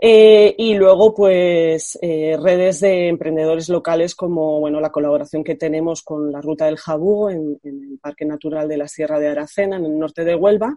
[0.00, 6.02] Eh, y luego, pues, eh, redes de emprendedores locales como, bueno, la colaboración que tenemos
[6.02, 9.86] con la Ruta del Jabú en, el Parque Natural de la Sierra de Aracena, en
[9.86, 10.76] el norte de Huelva,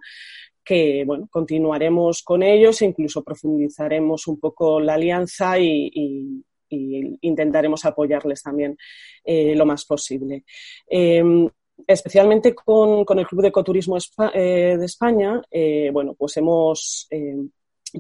[0.64, 7.86] que, bueno, continuaremos con ellos e incluso profundizaremos un poco la alianza y, y intentaremos
[7.86, 8.78] apoyarles también
[9.24, 10.44] eh, lo más posible.
[10.88, 11.48] Em,
[11.86, 13.98] especialmente con, el Club de Ecoturismo
[14.34, 17.50] eh, de España, eh, bueno, pues hemos em,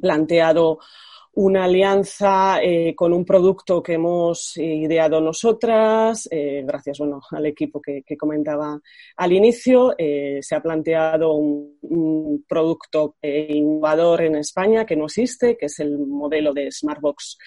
[0.01, 0.79] planteado
[1.33, 2.59] una alianza
[2.95, 8.79] con un producto que hemos ideado nosotras, gracias bueno, al equipo que, comentaba
[9.17, 9.93] al inicio.
[9.95, 16.53] se ha planteado un producto innovador en España que no existe, que es el modelo
[16.53, 17.37] de Smartbox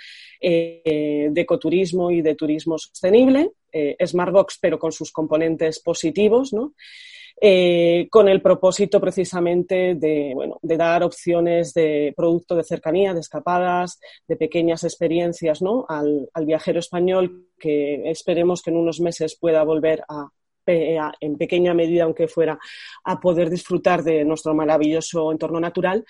[0.41, 6.75] eh, de ecoturismo y de turismo sostenible, eh, Smartbox, pero con sus componentes positivos, ¿no?
[7.43, 13.21] Eh, con el propósito precisamente de, bueno, de dar opciones de producto de cercanía, de
[13.21, 15.87] escapadas, de pequeñas experiencias ¿no?
[15.89, 20.29] al, viajero español que esperemos que en unos meses pueda volver a,
[20.67, 22.59] en pequeña medida, aunque fuera,
[23.05, 26.05] a poder disfrutar de nuestro maravilloso entorno natural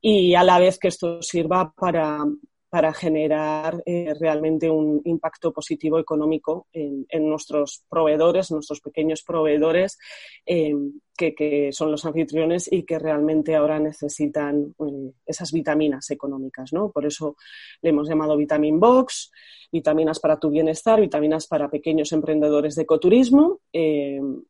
[0.00, 2.24] y a la vez que esto sirva para,
[2.70, 9.98] para generar eh, realmente un impacto positivo económico en, nuestros proveedores, nuestros pequeños proveedores,
[10.46, 10.72] eh,
[11.16, 16.72] que, son los anfitriones y que realmente ahora necesitan eh, esas vitaminas económicas.
[16.72, 16.92] ¿no?
[16.92, 17.36] Por eso
[17.82, 19.32] le hemos llamado Vitamin Box,
[19.72, 23.58] vitaminas para tu bienestar, vitaminas para pequeños emprendedores de ecoturismo.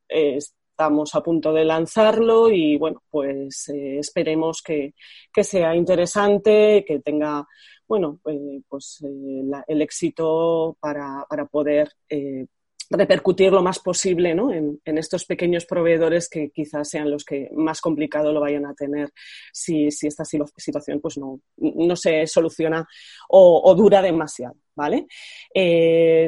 [0.08, 4.94] estamos a punto de lanzarlo y bueno, pues esperemos que,
[5.32, 7.46] que sea interesante, que tenga
[7.90, 12.46] bueno, eh, pues eh, el éxito para, poder eh,
[12.88, 14.52] repercutir lo más posible ¿no?
[14.52, 19.10] en, estos pequeños proveedores que quizás sean los que más complicado lo vayan a tener
[19.52, 22.86] si, esta situación pues no, no se soluciona
[23.28, 25.08] o, dura demasiado, ¿vale?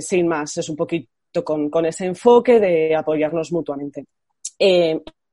[0.00, 4.04] sin más, es un poquito con, ese enfoque de apoyarnos mutuamente.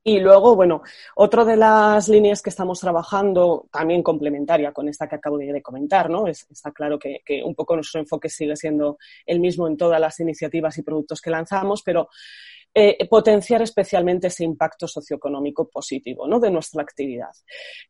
[0.02, 0.82] Y luego, bueno,
[1.16, 6.08] otra de las líneas que estamos trabajando, también complementaria con esta que acabo de comentar,
[6.08, 6.26] ¿no?
[6.26, 8.96] está claro que, un poco nuestro enfoque sigue siendo
[9.26, 12.08] el mismo en todas las iniciativas y productos que lanzamos, pero
[12.72, 16.40] eh, potenciar especialmente ese impacto socioeconómico positivo ¿no?
[16.40, 17.32] de nuestra actividad.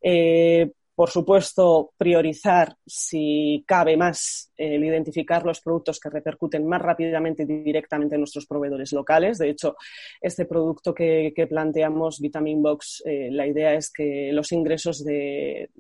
[0.03, 0.69] Eh,
[1.01, 7.47] por supuesto, priorizar, si cabe más, el identificar los productos que repercuten más rápidamente y
[7.47, 9.39] directamente en nuestros proveedores locales.
[9.39, 9.77] De hecho,
[10.21, 15.71] este producto que, planteamos, Vitamin Box, eh, la idea es que los ingresos de,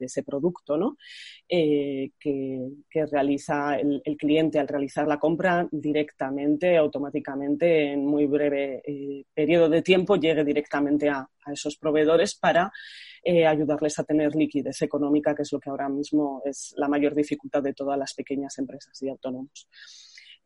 [0.00, 0.96] ese producto ¿no?
[1.46, 2.70] Eh, que,
[3.04, 9.82] realiza el, cliente al realizar la compra directamente, automáticamente, en muy breve eh, periodo de
[9.82, 12.72] tiempo, llegue directamente a esos proveedores para
[13.22, 17.14] eh, ayudarles a tener liquidez económica, que es lo que ahora mismo es la mayor
[17.14, 19.68] dificultad de todas las pequeñas empresas y autónomos.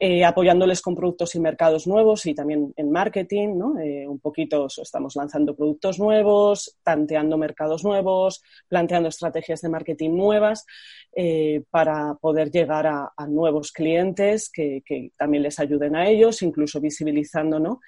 [0.00, 3.78] Eh, apoyándoles con productos y mercados nuevos y también en marketing, ¿no?
[3.78, 10.66] Eh, un poquito estamos lanzando productos nuevos, tanteando mercados nuevos, planteando estrategias de marketing nuevas
[11.14, 14.82] eh, para poder llegar a, nuevos clientes que,
[15.16, 17.80] también les ayuden a ellos, incluso visibilizando ¿no?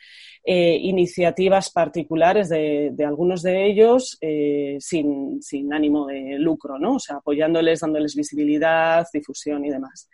[0.45, 4.17] iniciativas particulares de, algunos de ellos
[4.79, 6.95] sin, sin, ánimo de lucro, ¿no?
[6.95, 10.09] o sea, apoyándoles, dándoles visibilidad, difusión y demás.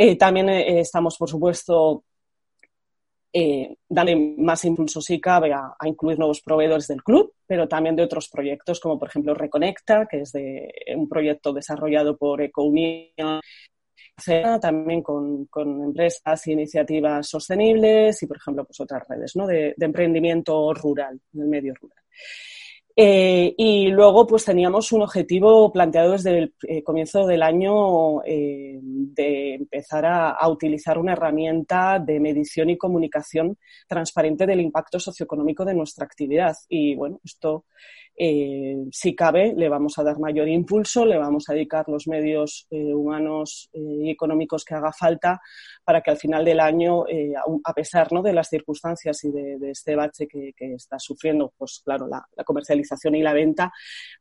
[0.00, 2.04] Eh, también eh, estamos, por supuesto,
[3.32, 8.04] eh, dando más impulso si cabe a, incluir nuevos proveedores del club, pero también de
[8.04, 13.40] otros proyectos, como por ejemplo Reconecta, que es de, un proyecto desarrollado por EcoUnion,
[14.60, 15.48] también con,
[15.82, 21.40] empresas e iniciativas sostenibles y, por ejemplo, pues otras redes de, de emprendimiento rural, en
[21.40, 22.04] el medio rural.
[23.00, 28.80] Eh, y luego, pues teníamos un objetivo planteado desde el eh, comienzo del año eh,
[28.82, 35.74] de empezar a, utilizar una herramienta de medición y comunicación transparente del impacto socioeconómico de
[35.74, 36.56] nuestra actividad.
[36.68, 37.66] Y bueno, esto
[38.20, 42.66] eh, si cabe, le vamos a dar mayor impulso, le vamos a dedicar los medios
[42.68, 45.40] eh, humanos eh, y económicos que haga falta
[45.84, 47.04] para que al final del año,
[47.64, 52.26] a pesar de las circunstancias y de, este bache que, está sufriendo, pues claro, la,
[52.44, 53.72] comercialización y la venta,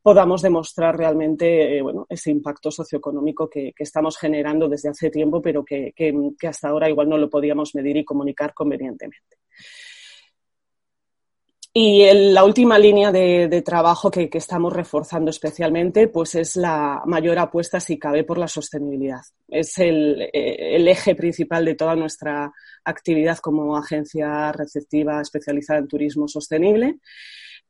[0.01, 5.93] podamos demostrar realmente bueno, ese impacto socioeconómico que, estamos generando desde hace tiempo, pero que
[6.47, 9.37] hasta ahora igual no lo podíamos medir y comunicar convenientemente.
[11.79, 17.79] Y la última línea de, trabajo que, estamos reforzando especialmente pues es la mayor apuesta,
[17.79, 19.21] si cabe, por la sostenibilidad.
[19.47, 22.51] Es el, eje principal de toda nuestra
[22.83, 26.97] actividad como agencia receptiva especializada en turismo sostenible,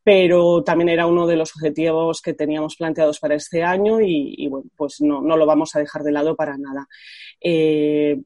[0.01, 4.69] pero también era uno de los objetivos que teníamos planteados para este año y, bueno,
[4.77, 6.87] pues no, lo vamos a dejar de lado para nada.
[7.41, 8.21] Eh,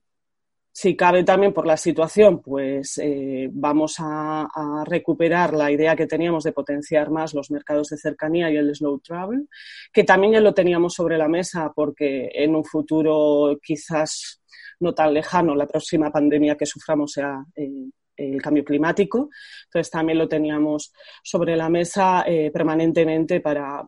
[0.73, 4.47] si cabe también por la situación, pues eh, vamos a,
[4.85, 8.99] recuperar la idea que teníamos de potenciar más los mercados de cercanía y el slow
[8.99, 9.47] travel,
[9.91, 14.41] que también ya lo teníamos sobre la mesa porque en un futuro quizás
[14.79, 19.29] no tan lejano la próxima pandemia que suframos sea eh, el cambio climático.
[19.65, 20.93] Entonces también lo teníamos
[21.23, 23.85] sobre la mesa eh, permanentemente para,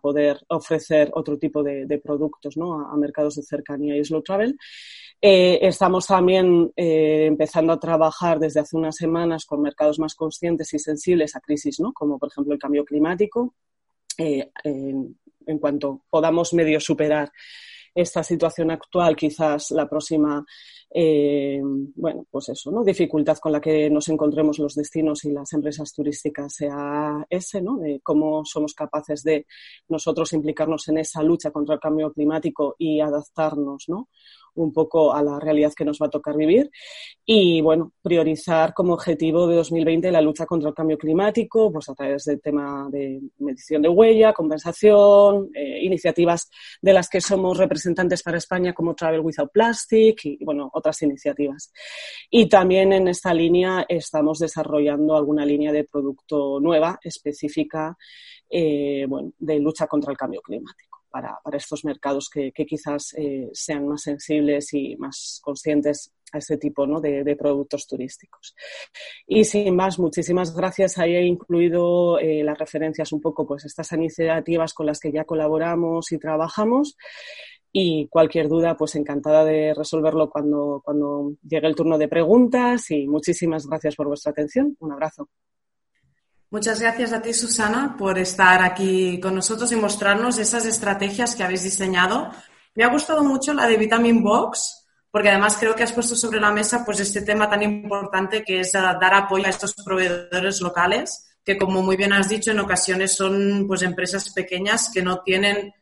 [0.00, 4.56] poder ofrecer otro tipo de, productos a, a, mercados de cercanía y slow travel.
[5.22, 10.72] Eh, estamos también eh, empezando a trabajar desde hace unas semanas con mercados más conscientes
[10.72, 11.92] y sensibles a crisis, ¿no?
[11.92, 13.54] como por ejemplo el cambio climático.
[14.16, 17.32] Eh, en cuanto podamos medio superar
[17.94, 20.44] esta situación actual, quizás la próxima,
[20.92, 22.82] bueno, pues eso, ¿no?
[22.82, 27.76] Dificultad con la que nos encontremos los destinos y las empresas turísticas sea ese, ¿no?
[27.78, 29.46] De cómo somos capaces de
[29.88, 34.08] nosotros implicarnos en esa lucha contra el cambio climático y adaptarnos, ¿no?
[34.54, 36.70] un poco a la realidad que nos va a tocar vivir
[37.24, 41.94] y, bueno, priorizar como objetivo de 2020 la lucha contra el cambio climático, pues a
[41.94, 46.50] través del tema de medición de huella, compensación, eh, iniciativas
[46.82, 51.72] de las que somos representantes para España como Travel Without Plastic y, bueno, otras iniciativas.
[52.28, 57.96] Y también en esta línea estamos desarrollando alguna línea de producto nueva específica,
[58.48, 59.06] eh,
[59.38, 64.72] de lucha contra el cambio climático para, estos mercados que, quizás eh, sean más sensibles
[64.72, 68.54] y más conscientes a este tipo de, productos turísticos.
[69.26, 70.98] Y sin más, muchísimas gracias.
[70.98, 75.24] Ahí he incluido eh, las referencias un poco, pues estas iniciativas con las que ya
[75.24, 76.96] colaboramos y trabajamos.
[77.72, 82.90] Y cualquier duda, pues encantada de resolverlo cuando, cuando llegue el turno de preguntas.
[82.90, 84.76] Y muchísimas gracias por vuestra atención.
[84.80, 85.28] Un abrazo.
[86.50, 91.44] Muchas gracias a ti, Susana, por estar aquí con nosotros y mostrarnos esas estrategias que
[91.44, 92.30] habéis diseñado.
[92.74, 96.40] Me ha gustado mucho la de Vitamin Box, porque además creo que has puesto sobre
[96.40, 101.30] la mesa pues este tema tan importante que es dar apoyo a estos proveedores locales
[101.44, 105.72] que como muy bien has dicho, en ocasiones son pues empresas pequeñas que no tienen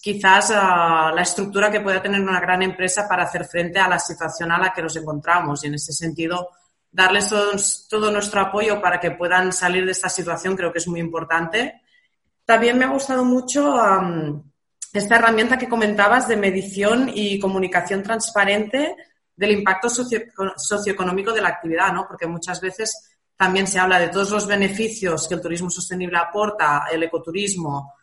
[0.00, 3.98] quizás ah, la estructura que pueda tener una gran empresa para hacer frente a la
[3.98, 5.62] situación a la que nos encontramos.
[5.62, 6.50] Y en ese sentido,
[6.90, 7.28] darles
[7.88, 11.82] todo, nuestro apoyo para que puedan salir de esta situación creo que es muy importante.
[12.44, 13.76] También me ha gustado mucho
[14.92, 18.96] esta herramienta que comentabas de medición y comunicación transparente
[19.36, 22.06] del impacto socioeconómico de la actividad, ¿no?
[22.08, 26.86] Porque muchas veces también se habla de todos los beneficios que el turismo sostenible aporta,
[26.92, 27.94] el ecoturismo,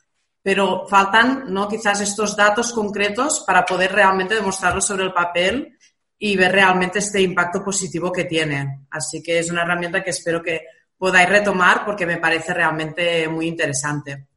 [0.48, 1.68] pero faltan, ¿no?
[1.68, 5.78] Quizás estos datos concretos para poder realmente demostrarlos sobre el papel
[6.18, 8.86] y ver realmente este impacto positivo que tiene.
[8.90, 10.62] Así que es una herramienta que espero que
[10.98, 14.28] podáis retomar porque me parece realmente muy interesante.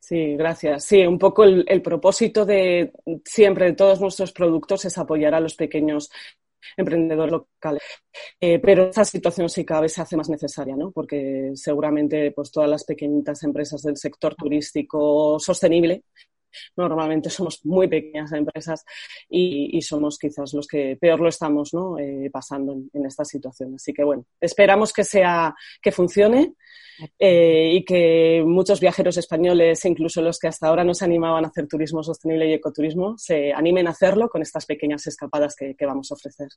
[0.00, 0.82] Sí, gracias.
[0.84, 2.92] Sí, un poco el, propósito de
[3.24, 6.10] siempre de todos nuestros productos es apoyar a los pequeños
[6.76, 7.82] emprendedores locales.
[8.40, 10.90] Eh, pero esta situación sí cada vez se hace más necesaria, ¿no?
[10.92, 16.04] Porque seguramente pues todas las pequeñitas empresas del sector turístico sostenible
[16.76, 18.84] normalmente somos muy pequeñas empresas
[19.28, 21.98] y, somos quizás los que peor lo estamos ¿no?
[21.98, 23.74] Eh, pasando en, esta situación.
[23.74, 26.54] Así que bueno, esperamos que sea que funcione
[27.18, 31.48] eh, y que muchos viajeros españoles, incluso los que hasta ahora no se animaban a
[31.48, 36.10] hacer turismo sostenible y ecoturismo, se animen a hacerlo con estas pequeñas escapadas que, vamos
[36.10, 36.48] a ofrecer.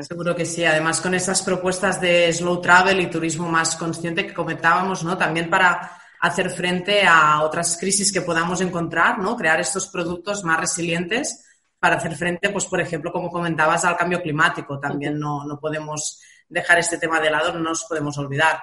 [0.00, 0.64] Seguro que sí.
[0.64, 5.16] Además, con estas propuestas de slow travel y turismo más consciente que comentábamos, ¿no?
[5.16, 9.36] También para hacer frente a otras crisis que podamos encontrar, ¿no?
[9.36, 11.44] Crear estos productos más resilientes
[11.80, 14.78] para hacer frente, pues, por ejemplo, como comentabas, al cambio climático.
[14.78, 18.60] También no, no podemos dejar este tema de lado, no nos podemos olvidar.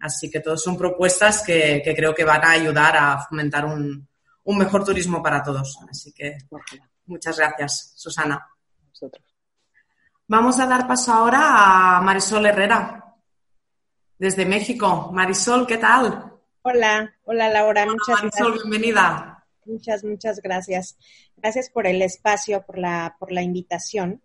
[0.00, 4.08] Así que todas son propuestas que, creo que van a ayudar a fomentar un,
[4.46, 5.78] mejor turismo para todos.
[5.90, 6.38] Así que
[7.04, 8.48] muchas gracias, Susana.
[10.26, 13.14] Vamos a dar paso ahora a Marisol Herrera,
[14.18, 15.10] desde México.
[15.12, 16.33] Marisol, ¿qué tal?
[16.66, 18.70] Hola, hola Laura, muchas Marisol, gracias.
[18.70, 19.44] bienvenida.
[19.66, 20.96] Muchas, muchas gracias.
[21.36, 24.22] Gracias por el espacio, por la, por la invitación.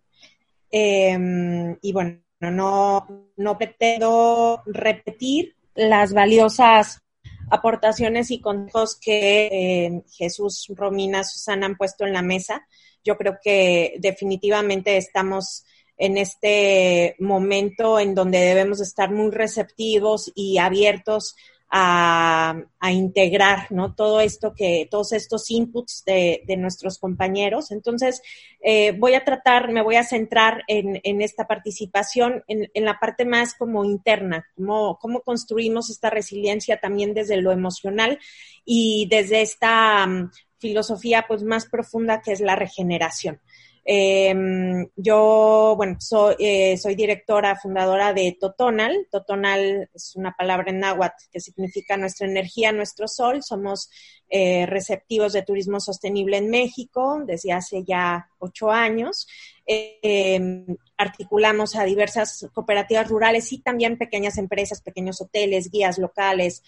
[0.70, 7.02] Em, y bueno, no, no pretendo repetir las valiosas
[7.50, 12.66] aportaciones y consejos que eh, Jesús, Romina, Susana han puesto en la mesa.
[13.04, 15.66] Yo creo que definitivamente estamos
[15.98, 21.36] en este momento en donde debemos estar muy receptivos y abiertos
[21.70, 23.94] a, integrar ¿no?
[23.94, 27.70] todo esto que, todos estos inputs de, nuestros compañeros.
[27.70, 28.22] Entonces,
[28.60, 33.54] eh, voy a tratar, me voy a centrar en, esta participación en, la parte más
[33.54, 38.18] como interna, cómo, cómo construimos esta resiliencia también desde lo emocional
[38.64, 43.40] y desde esta mm, filosofía pues más profunda que es la regeneración.
[43.84, 49.06] Em, yo, bueno, soy, eh, soy directora fundadora de Totonal.
[49.10, 53.42] Totonal es una palabra en náhuatl que significa nuestra energía, nuestro sol.
[53.42, 53.90] Somos
[54.28, 59.26] eh, receptivos de turismo sostenible en México desde hace ya ocho años.
[59.66, 60.66] Em,
[60.96, 66.62] articulamos a diversas cooperativas rurales y también pequeñas empresas, pequeños hoteles, guías locales,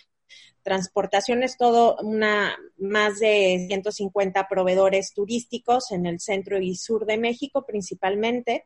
[0.63, 7.19] transportación es todo una más de 150 proveedores turísticos en el centro y sur de
[7.19, 8.65] México principalmente.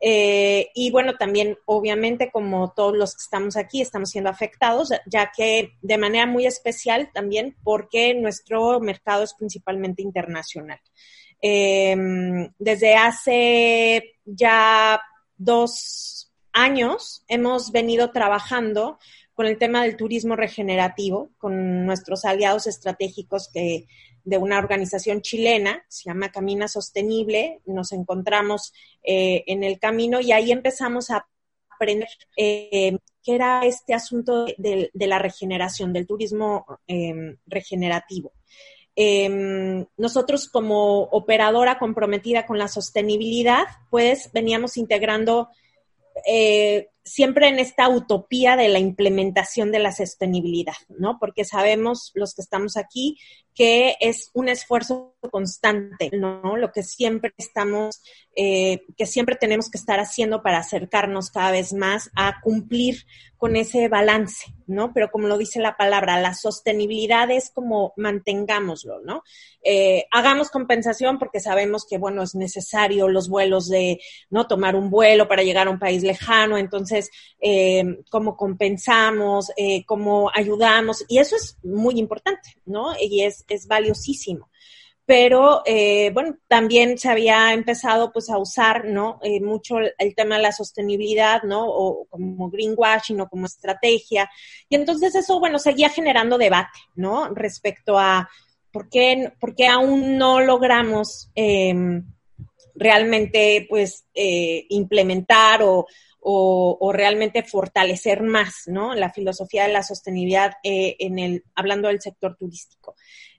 [0.00, 5.30] Eh, y bueno, también obviamente como todos los que estamos aquí estamos siendo afectados, ya
[5.36, 10.80] que de manera muy especial también porque nuestro mercado es principalmente internacional.
[11.40, 15.00] Em, desde hace ya
[15.36, 18.98] dos años hemos venido trabajando
[19.42, 26.04] con el tema del turismo regenerativo, con nuestros aliados estratégicos de una organización chilena, se
[26.04, 31.26] llama Camina Sostenible, nos encontramos eh, en el camino y ahí empezamos a
[31.74, 32.06] aprender
[32.36, 38.30] eh, qué era este asunto de, la regeneración, del turismo em, regenerativo.
[38.94, 45.48] Em, nosotros como operadora comprometida con la sostenibilidad, pues veníamos integrando
[46.28, 51.18] eh, siempre en esta utopía de la implementación de la sostenibilidad, ¿no?
[51.18, 53.18] Porque sabemos los que estamos aquí
[53.54, 56.56] que es un esfuerzo constante, ¿no?
[56.56, 58.00] Lo que siempre estamos,
[58.34, 63.04] eh, que siempre tenemos que estar haciendo para acercarnos cada vez más a cumplir
[63.36, 64.92] con ese balance, ¿no?
[64.94, 69.22] Pero como lo dice la palabra, la sostenibilidad es como mantengámoslo, ¿no?
[69.64, 74.00] Eh, hagamos compensación porque sabemos que, bueno, es necesario los vuelos de,
[74.30, 74.46] ¿no?
[74.46, 77.10] Tomar un vuelo para llegar a un país lejano, entonces,
[77.40, 79.50] eh, cómo compensamos,
[79.86, 82.94] cómo ayudamos, y eso es muy importante, ¿no?
[83.00, 84.50] Y es es, valiosísimo.
[85.04, 89.18] pero eh, bueno, también se había empezado pues a usar, ¿no?
[89.22, 91.66] Eh, mucho el, tema de la sostenibilidad, ¿no?
[91.66, 94.30] O como greenwashing o como estrategia.
[94.68, 97.28] Y entonces eso, bueno, seguía generando debate, ¿no?
[97.34, 98.28] Respecto a
[98.72, 102.04] por qué, por qué aún no logramos em,
[102.74, 105.86] realmente pues eh, implementar o,
[106.24, 108.94] o, realmente fortalecer más, ¿no?
[108.94, 112.94] La filosofía de la sostenibilidad en el, hablando del sector turístico.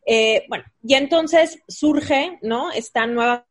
[0.06, 2.72] Eh, bueno, y entonces surge, ¿no?
[2.72, 3.46] Esta nueva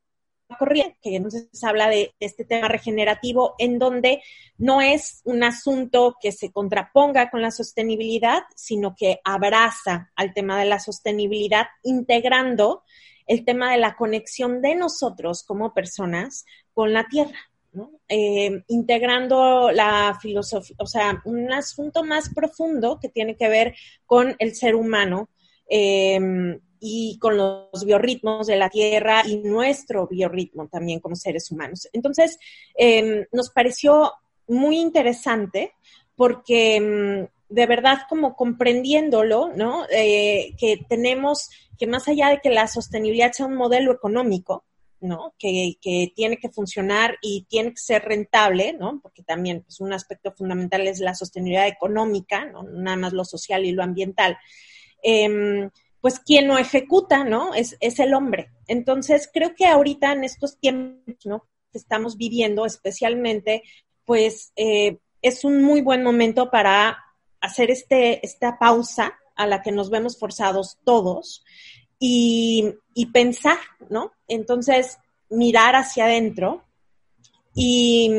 [0.58, 4.22] corriente, que entonces habla de este tema regenerativo, en donde
[4.58, 10.58] no es un asunto que se contraponga con la sostenibilidad, sino que abraza al tema
[10.58, 12.82] de la sostenibilidad, integrando
[13.26, 17.38] el tema de la conexión de nosotros como personas con la tierra.
[17.72, 17.90] ¿no?
[18.06, 23.74] Eh, integrando la filosofía, o sea, un asunto más profundo que tiene que ver
[24.04, 25.30] con el ser humano,
[25.74, 31.88] Em, y con los biorritmos de la Tierra y nuestro biorritmo también como seres humanos.
[31.94, 32.38] Entonces,
[32.74, 34.12] em, nos pareció
[34.48, 35.72] muy interesante
[36.14, 39.86] porque em, de verdad como comprendiéndolo, ¿no?
[39.90, 44.66] Eh, que tenemos que más allá de que la sostenibilidad sea un modelo económico,
[45.00, 45.32] ¿no?
[45.38, 49.00] Que, que, tiene que funcionar y tiene que ser rentable, ¿no?
[49.02, 52.62] Porque también pues, un aspecto fundamental es la sostenibilidad económica, ¿no?
[52.64, 54.36] Nada más lo social y lo ambiental.
[55.02, 55.70] Em,
[56.00, 57.54] pues quien lo ejecuta, ¿no?
[57.54, 58.50] Es, es, el hombre.
[58.66, 61.46] Entonces, creo que ahorita en estos tiempos, ¿no?
[61.70, 63.62] Que estamos viviendo especialmente,
[64.04, 66.98] pues eh, es un muy buen momento para
[67.40, 71.44] hacer este, esta pausa a la que nos vemos forzados todos
[72.00, 73.58] y, y pensar,
[73.88, 74.12] ¿no?
[74.26, 74.98] Entonces,
[75.30, 76.64] mirar hacia adentro
[77.54, 78.10] y,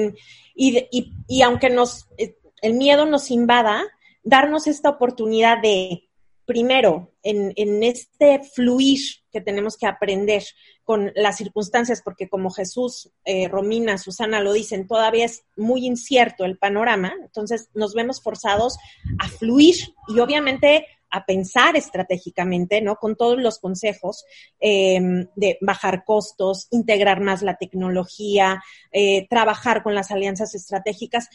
[0.56, 3.84] y, y aunque nos, eh, el miedo nos invada,
[4.24, 6.08] darnos esta oportunidad de
[6.46, 9.00] primero, en, este fluir
[9.32, 10.44] que tenemos que aprender
[10.84, 16.46] con las circunstancias, porque como Jesús, eh, Romina, Susana lo dicen, todavía es muy incierto
[16.46, 18.78] el panorama, entonces nos vemos forzados
[19.20, 19.76] a fluir
[20.08, 22.96] y obviamente a pensar estratégicamente, ¿no?
[22.96, 24.26] Con todos los consejos
[24.60, 25.00] eh,
[25.36, 31.30] de bajar costos, integrar más la tecnología, eh, trabajar con las alianzas estratégicas,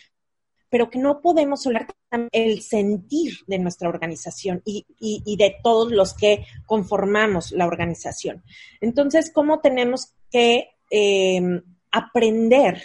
[0.71, 1.87] pero que no podemos hablar
[2.33, 4.85] el sentir de nuestra organización y,
[5.37, 8.43] de todos los que conformamos la organización.
[8.81, 12.83] Entonces, ¿cómo tenemos que em, aprender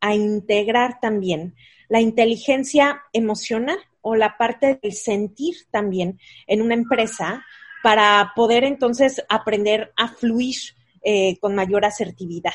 [0.00, 1.54] a integrar también
[1.88, 7.44] la inteligencia emocional o la parte del sentir también en una empresa
[7.82, 10.56] para poder entonces aprender a fluir
[11.02, 12.54] eh, con mayor asertividad?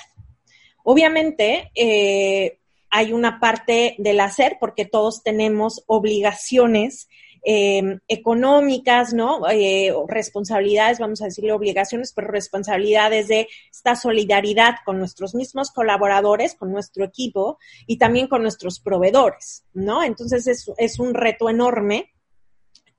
[0.83, 2.59] Obviamente, eh,
[2.95, 7.09] hay una parte del hacer, porque todos tenemos obligaciones
[7.41, 9.49] em, económicas, ¿no?
[9.49, 16.53] Eh, responsabilidades, vamos a decirle obligaciones, pero responsabilidades de esta solidaridad con nuestros mismos colaboradores,
[16.53, 17.57] con nuestro equipo
[17.87, 20.03] y también con nuestros proveedores, ¿no?
[20.03, 22.13] Entonces es, es un reto enorme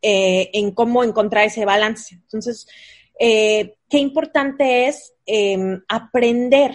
[0.02, 2.16] eh, en cómo encontrar ese balance.
[2.16, 2.66] Entonces,
[3.16, 6.74] eh, qué importante es em, aprender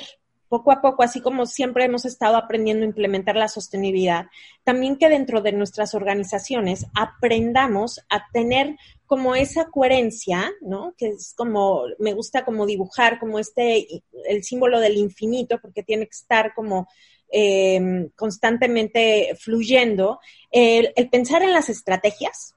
[0.49, 4.25] poco a poco, así como siempre hemos estado aprendiendo a implementar la sostenibilidad,
[4.63, 10.93] también que dentro de nuestras organizaciones aprendamos a tener como esa coherencia, ¿no?
[10.97, 16.05] Que es como, me gusta como dibujar como este, el símbolo del infinito, porque tiene
[16.05, 16.87] que estar como
[17.31, 20.19] em, constantemente fluyendo,
[20.51, 22.55] el, pensar en las estrategias,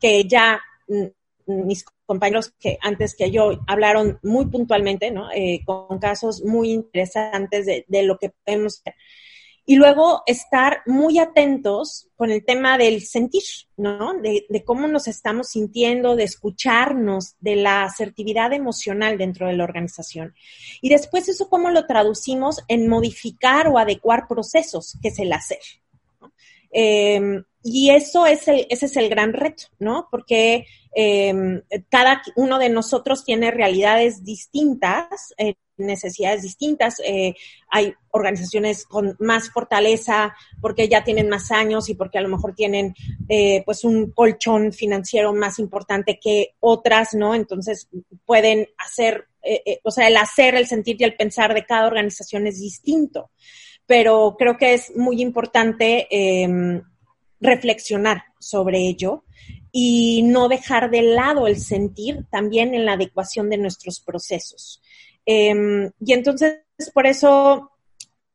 [0.00, 0.60] que ya
[1.46, 5.30] mis compañeros que antes que yo hablaron muy puntualmente, ¿no?
[5.32, 8.94] Eh, con casos muy interesantes de, lo que podemos hacer.
[9.68, 13.42] Y luego estar muy atentos con el tema del sentir,
[13.76, 14.14] ¿no?
[14.14, 19.64] De, de, cómo nos estamos sintiendo, de escucharnos, de la asertividad emocional dentro de la
[19.64, 20.34] organización.
[20.80, 25.58] Y después eso cómo lo traducimos en modificar o adecuar procesos, que es el hacer.
[26.78, 30.06] Eh, y eso es el, ese es el gran reto, ¿no?
[30.10, 31.34] Porque eh,
[31.88, 37.00] cada uno de nosotros tiene realidades distintas, eh, necesidades distintas.
[37.04, 37.34] Eh,
[37.68, 42.54] hay organizaciones con más fortaleza porque ya tienen más años y porque a lo mejor
[42.54, 42.94] tienen
[43.28, 47.34] eh, pues un colchón financiero más importante que otras, ¿no?
[47.34, 47.88] Entonces
[48.24, 49.26] pueden hacer,
[49.82, 53.30] o sea, el hacer, el sentir y el pensar de cada organización es distinto.
[53.86, 56.82] Pero creo que es muy importante em,
[57.40, 59.24] reflexionar sobre ello
[59.72, 64.80] y no dejar de lado el sentir también en la adecuación de nuestros procesos.
[65.24, 66.62] Eh, y entonces,
[66.94, 67.70] por eso,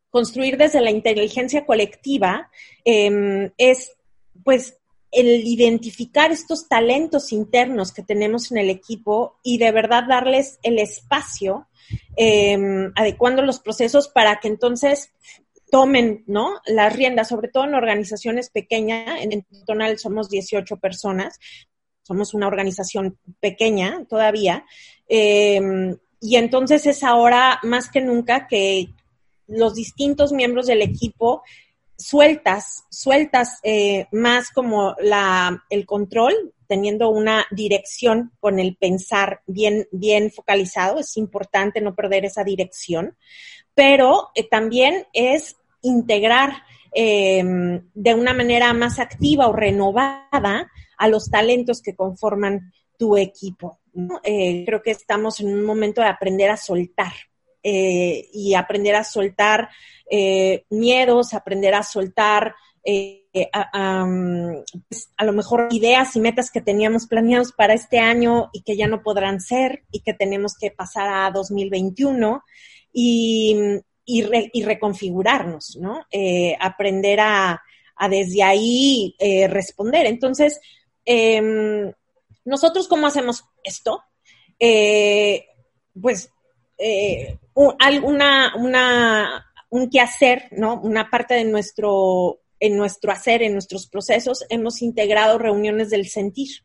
[0.09, 2.51] construir desde la inteligencia colectiva
[2.85, 3.93] eh, es,
[4.43, 4.77] pues,
[5.11, 10.79] el identificar estos talentos internos que tenemos en el equipo y de verdad darles el
[10.79, 11.67] espacio,
[12.15, 15.11] em, adecuando los procesos para que entonces
[15.71, 16.59] tomen ¿no?
[16.65, 19.21] las riendas, sobre todo en organizaciones pequeñas.
[19.21, 21.39] En, Tonal somos 18 personas,
[22.03, 24.65] somos una organización pequeña todavía.
[25.07, 28.89] Em, y entonces es ahora más que nunca que
[29.47, 31.41] los distintos miembros del equipo
[31.97, 39.89] sueltas, sueltas eh, más como la, el control, teniendo una dirección con el pensar bien,
[39.91, 40.99] bien focalizado.
[40.99, 43.17] Es importante no perder esa dirección,
[43.75, 51.29] pero eh, también es integrar em, de una manera más activa o renovada a los
[51.29, 53.79] talentos que conforman tu equipo.
[54.23, 57.11] Eh, creo que estamos en un momento de aprender a soltar
[57.63, 59.69] y aprender a soltar
[60.09, 67.07] eh, miedos, aprender a soltar eh, pues, a, lo mejor ideas y metas que teníamos
[67.07, 71.07] planeados para este año y que ya no podrán ser y que tenemos que pasar
[71.07, 72.43] a 2021
[72.91, 76.05] y, y, reconfigurarnos, ¿no?
[76.11, 77.61] Eh, aprender a,
[78.09, 79.15] desde ahí
[79.47, 80.07] responder.
[80.07, 80.59] Entonces,
[81.05, 81.91] em,
[82.43, 84.03] nosotros, ¿cómo hacemos esto?
[85.93, 86.31] pues,
[87.53, 90.79] una, una un quehacer, ¿no?
[90.81, 96.63] Una parte de nuestro, en nuestro hacer, en nuestros procesos, hemos integrado reuniones del sentir.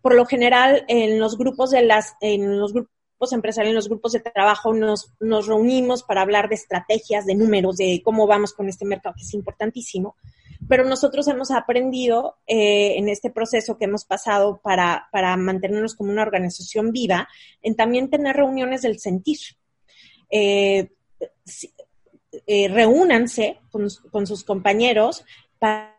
[0.00, 4.12] Por lo general, en los grupos de las, en los grupos empresariales, en los grupos
[4.12, 8.68] de trabajo, nos, nos reunimos para hablar de estrategias, de números, de cómo vamos con
[8.68, 10.16] este mercado, que es importantísimo.
[10.68, 16.10] Pero nosotros hemos aprendido eh, en este proceso que hemos pasado para, para mantenernos como
[16.10, 17.28] una organización viva,
[17.60, 19.38] en también tener reuniones del sentir.
[20.30, 20.88] Eh,
[22.46, 25.24] eh, reúnanse con, sus compañeros
[25.58, 25.94] para,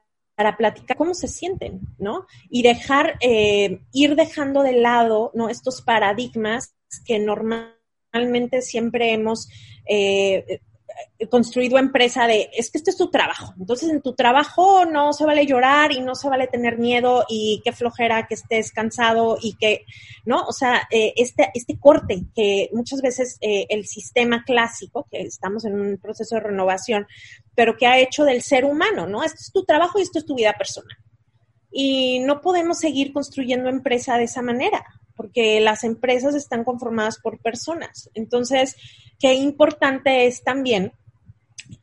[0.57, 2.27] platicar cómo se sienten, ¿no?
[2.49, 5.49] Y dejar, eh, ir dejando de lado, ¿no?
[5.49, 9.49] Estos paradigmas que normalmente siempre hemos
[9.87, 10.59] eh,
[11.29, 13.53] construido empresa de, es que este es tu trabajo.
[13.59, 17.61] Entonces, en tu trabajo no se vale llorar y no se vale tener miedo y
[17.63, 19.85] qué flojera que estés cansado y que,
[20.25, 20.43] ¿no?
[20.43, 25.65] O sea, eh, este, este corte que muchas veces eh, el sistema clásico, que estamos
[25.65, 27.07] en un proceso de renovación,
[27.55, 29.23] pero que ha hecho del ser humano, ¿no?
[29.23, 30.95] Esto es tu trabajo y esto es tu vida personal.
[31.71, 34.85] Y no podemos seguir construyendo empresa de esa manera,
[35.15, 38.09] porque las empresas están conformadas por personas.
[38.13, 38.75] Entonces,
[39.19, 40.93] qué importante es también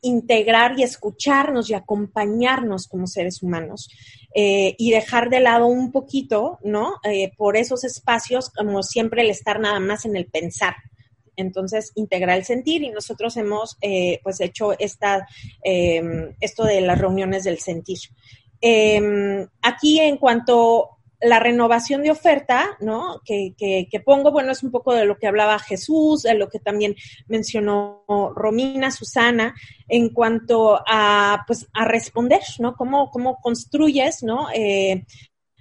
[0.01, 3.89] integrar y escucharnos y acompañarnos como seres humanos
[4.33, 6.95] eh, y dejar de lado un poquito, ¿no?
[7.03, 10.75] Eh, por esos espacios, como siempre, el estar nada más en el pensar.
[11.37, 15.27] Entonces, integrar el sentir y nosotros hemos, eh, pues, hecho esta,
[15.63, 17.99] em, esto de las reuniones del sentir.
[18.61, 23.21] Em, aquí, en cuanto la renovación de oferta, ¿no?
[23.25, 26.59] Que, que, pongo, bueno, es un poco de lo que hablaba Jesús, de lo que
[26.59, 26.95] también
[27.27, 28.03] mencionó
[28.35, 29.55] Romina, Susana,
[29.87, 32.75] en cuanto a, pues, a responder, ¿no?
[32.75, 34.47] Cómo, cómo construyes, ¿no?
[34.53, 35.05] Eh,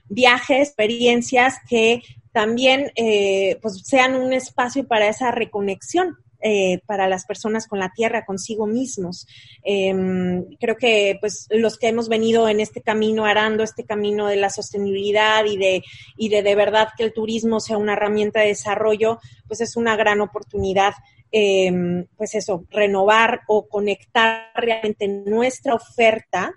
[0.06, 2.02] viajes, experiencias que
[2.32, 7.90] también, eh, pues, sean un espacio para esa reconexión, eh, para las personas con la
[7.94, 9.26] tierra, consigo mismos.
[9.62, 14.36] Em, creo que pues los que hemos venido en este camino, arando este camino de
[14.36, 15.82] la sostenibilidad y de,
[16.18, 19.96] y de de verdad que el turismo sea una herramienta de desarrollo, pues es una
[19.96, 20.92] gran oportunidad.
[21.32, 26.52] Em, pues eso, renovar o conectar realmente nuestra oferta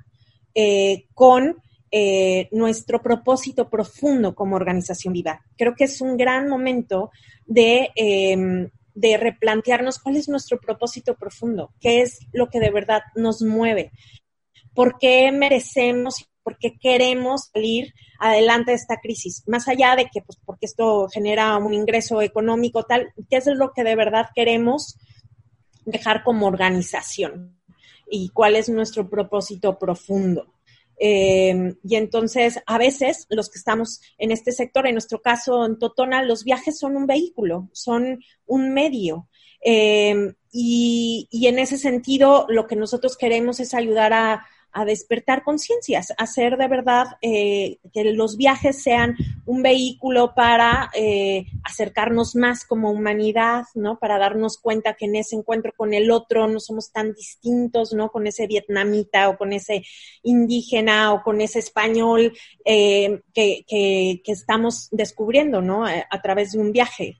[0.53, 5.39] eh, con eh, nuestro propósito profundo como organización viva.
[5.55, 7.09] Creo que es un gran momento
[7.45, 13.01] de, em, de replantearnos cuál es nuestro propósito profundo, qué es lo que de verdad
[13.15, 13.91] nos mueve,
[14.73, 20.21] por qué merecemos, por qué queremos salir adelante de esta crisis, más allá de que,
[20.21, 24.97] pues, porque esto genera un ingreso económico, tal, qué es lo que de verdad queremos
[25.85, 27.55] dejar como organización
[28.09, 30.55] y cuál es nuestro propósito profundo.
[30.99, 35.77] Em, y entonces, a veces, los que estamos en este sector, en nuestro caso en
[35.77, 39.27] Totona, los viajes son un vehículo, son un medio.
[39.61, 44.45] Em, y, y, en ese sentido, lo que nosotros queremos es ayudar a,
[44.77, 49.15] a despertar conciencias, hacer de verdad eh, que los viajes sean
[49.47, 53.97] un vehículo para eh, acercarnos más como humanidad, ¿no?
[53.97, 58.09] Para darnos cuenta que en ese encuentro con el otro no somos tan distintos, ¿no?
[58.09, 59.83] Con ese vietnamita o con ese
[60.21, 62.33] indígena o con ese español
[62.63, 65.87] eh, que, que, estamos descubriendo, ¿no?
[65.87, 67.17] A, través de un viaje.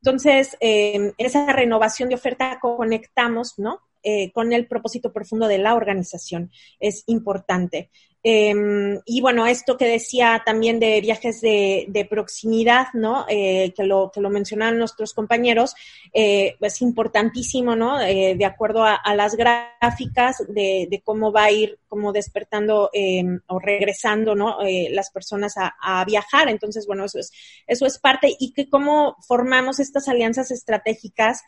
[0.00, 3.87] entonces, en esa renovación de oferta conectamos, ¿no?
[4.02, 7.90] Eh, con el propósito profundo de la organización es importante.
[8.22, 13.26] Em, y bueno, esto que decía también de viajes de, proximidad, ¿no?
[13.28, 15.74] Eh, que, lo, que lo mencionaban nuestros compañeros,
[16.12, 17.98] eh, es importantísimo, ¿no?
[17.98, 24.34] De acuerdo a, las gráficas de, cómo va a ir, como despertando em, o regresando,
[24.34, 24.58] ¿no?
[24.90, 26.48] las personas a, a, viajar.
[26.48, 27.32] Entonces, bueno, eso es,
[27.66, 31.42] eso es parte y que cómo formamos estas alianzas estratégicas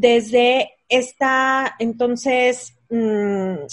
[0.00, 3.66] desde esta, entonces, mm,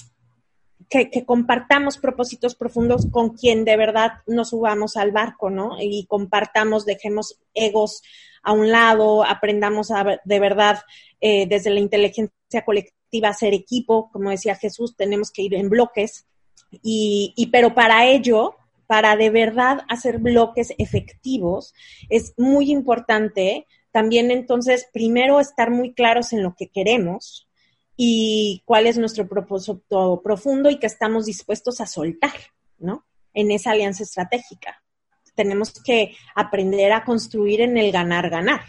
[0.89, 5.77] que, compartamos propósitos profundos con quien de verdad nos subamos al barco, ¿no?
[5.79, 8.01] Y compartamos, dejemos egos
[8.41, 10.81] a un lado, aprendamos a, de verdad
[11.21, 15.69] eh, desde la inteligencia colectiva a ser equipo, como decía Jesús, tenemos que ir en
[15.69, 16.25] bloques,
[16.81, 18.55] y, y pero para ello,
[18.87, 21.73] para de verdad hacer bloques efectivos,
[22.09, 27.47] es muy importante también entonces, primero estar muy claros en lo que queremos,
[27.95, 32.33] y cuál es nuestro propósito profundo y que estamos dispuestos a soltar,
[32.77, 33.05] ¿no?
[33.33, 34.83] En esa alianza estratégica.
[35.33, 38.65] Tenemos que aprender a construir en el ganar-ganar.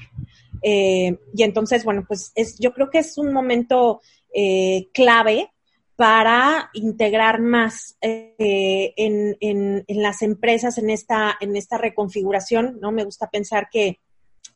[0.63, 5.51] Eh, y entonces, bueno, pues es, yo creo que es un momento eh, clave
[5.97, 12.93] para integrar más eh, en, en, en, las empresas en esta, en esta reconfiguración, ¿no?
[12.93, 13.99] Me gusta pensar que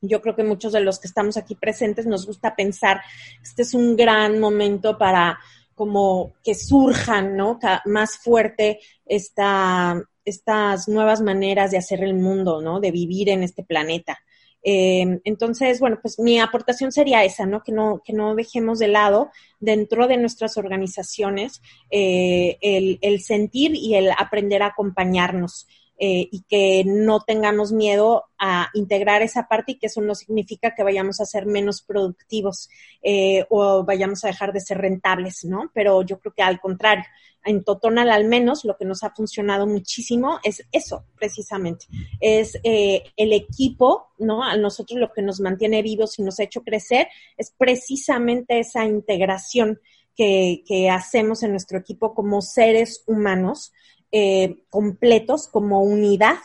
[0.00, 3.00] yo creo que muchos de los que estamos aquí presentes nos gusta pensar,
[3.42, 5.38] este es un gran momento para
[5.74, 7.58] como que surjan, ¿no?
[7.86, 12.80] Más fuerte esta, estas nuevas maneras de hacer el mundo, ¿no?
[12.80, 14.18] De vivir en este planeta.
[14.62, 17.62] Eh, entonces, bueno, pues mi aportación sería esa, ¿no?
[17.62, 23.94] Que no, que no dejemos de lado dentro de nuestras organizaciones eh, el, sentir y
[23.94, 25.66] el aprender a acompañarnos.
[26.02, 30.74] Eh, y que no tengamos miedo a integrar esa parte y que eso no significa
[30.74, 32.70] que vayamos a ser menos productivos
[33.02, 35.70] eh, o vayamos a dejar de ser rentables, ¿no?
[35.74, 37.04] Pero yo creo que al contrario,
[37.44, 41.84] en Totonal al menos lo que nos ha funcionado muchísimo es eso, precisamente,
[42.18, 44.42] es eh, el equipo, ¿no?
[44.42, 48.86] A nosotros lo que nos mantiene vivos y nos ha hecho crecer es precisamente esa
[48.86, 49.78] integración
[50.16, 53.74] que, que hacemos en nuestro equipo como seres humanos
[54.12, 56.38] eh, completos como unidad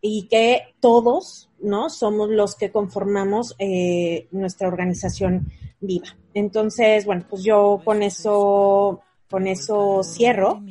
[0.00, 1.90] y que todos, ¿no?
[1.90, 6.16] Somos los que conformamos eh, nuestra organización viva.
[6.34, 10.62] Entonces, bueno, pues yo con eso, con eso cierro.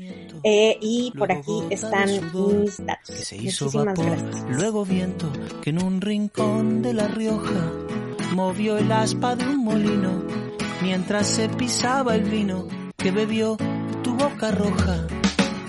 [0.43, 3.33] Eh, y por aquí están mis datos.
[3.33, 4.45] Muchísimas gracias.
[4.49, 5.29] Luego viento
[5.61, 7.73] que en un rincón de La Rioja
[8.33, 10.23] movió el aspa de un molino
[10.81, 13.57] mientras se pisaba el vino que bebió
[14.01, 15.07] tu boca roja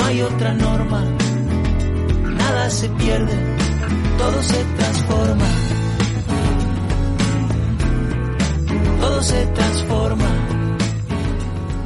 [0.00, 1.04] no hay otra norma,
[2.24, 3.36] nada se pierde,
[4.16, 5.46] todo se transforma,
[9.00, 10.30] todo se transforma.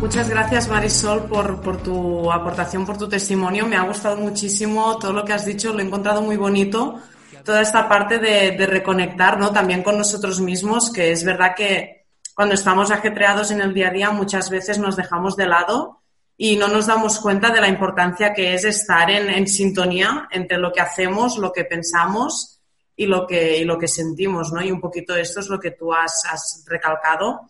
[0.01, 3.67] Muchas gracias Marisol por, por, tu aportación, por tu testimonio.
[3.67, 7.01] Me ha gustado muchísimo todo lo que has dicho, lo he encontrado muy bonito.
[7.45, 9.51] Toda esta parte de, reconectar ¿no?
[9.51, 13.93] también con nosotros mismos, que es verdad que cuando estamos ajetreados en el día a
[13.93, 16.04] día muchas veces nos dejamos de lado
[16.37, 20.73] y no nos damos cuenta de la importancia que es estar en, sintonía entre lo
[20.73, 22.61] que hacemos, lo que pensamos
[22.97, 24.61] y lo que, y lo que sentimos, ¿no?
[24.63, 27.43] Y un poquito esto es lo que tú has, recalcado.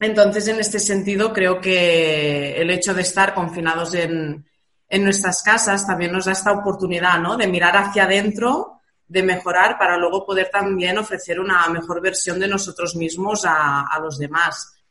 [0.00, 4.46] Entonces, en este sentido, creo que el hecho de estar confinados en,
[4.88, 7.36] en nuestras casas también nos da esta oportunidad, ¿no?
[7.36, 12.48] De mirar hacia adentro, de mejorar para luego poder también ofrecer una mejor versión de
[12.48, 14.81] nosotros mismos a, a los demás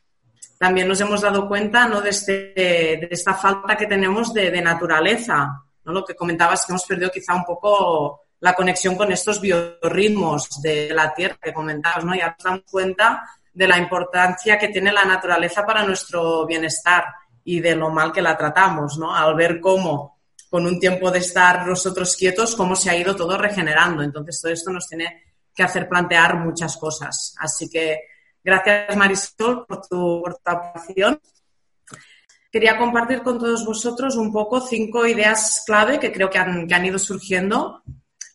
[0.62, 2.00] también nos hemos dado cuenta ¿no?
[2.00, 5.60] de, este, de esta falta que tenemos de, naturaleza.
[5.84, 5.92] ¿no?
[5.92, 10.90] Lo que comentabas que hemos perdido quizá un poco la conexión con estos biorritmos de
[10.94, 12.14] la Tierra que comentabas, ¿no?
[12.14, 17.06] Ya nos damos cuenta de la importancia que tiene la naturaleza para nuestro bienestar
[17.42, 19.12] y de lo mal que la tratamos, ¿no?
[19.12, 23.36] Al ver cómo, con un tiempo de estar nosotros quietos, cómo se ha ido todo
[23.36, 24.00] regenerando.
[24.04, 27.34] Entonces, todo esto nos tiene que hacer plantear muchas cosas.
[27.40, 28.11] Así que
[28.44, 31.20] Gracias, Marisol, por tu, aportación.
[32.50, 36.74] Quería compartir con todos vosotros un poco cinco ideas clave que creo que han, que
[36.74, 37.82] han ido surgiendo.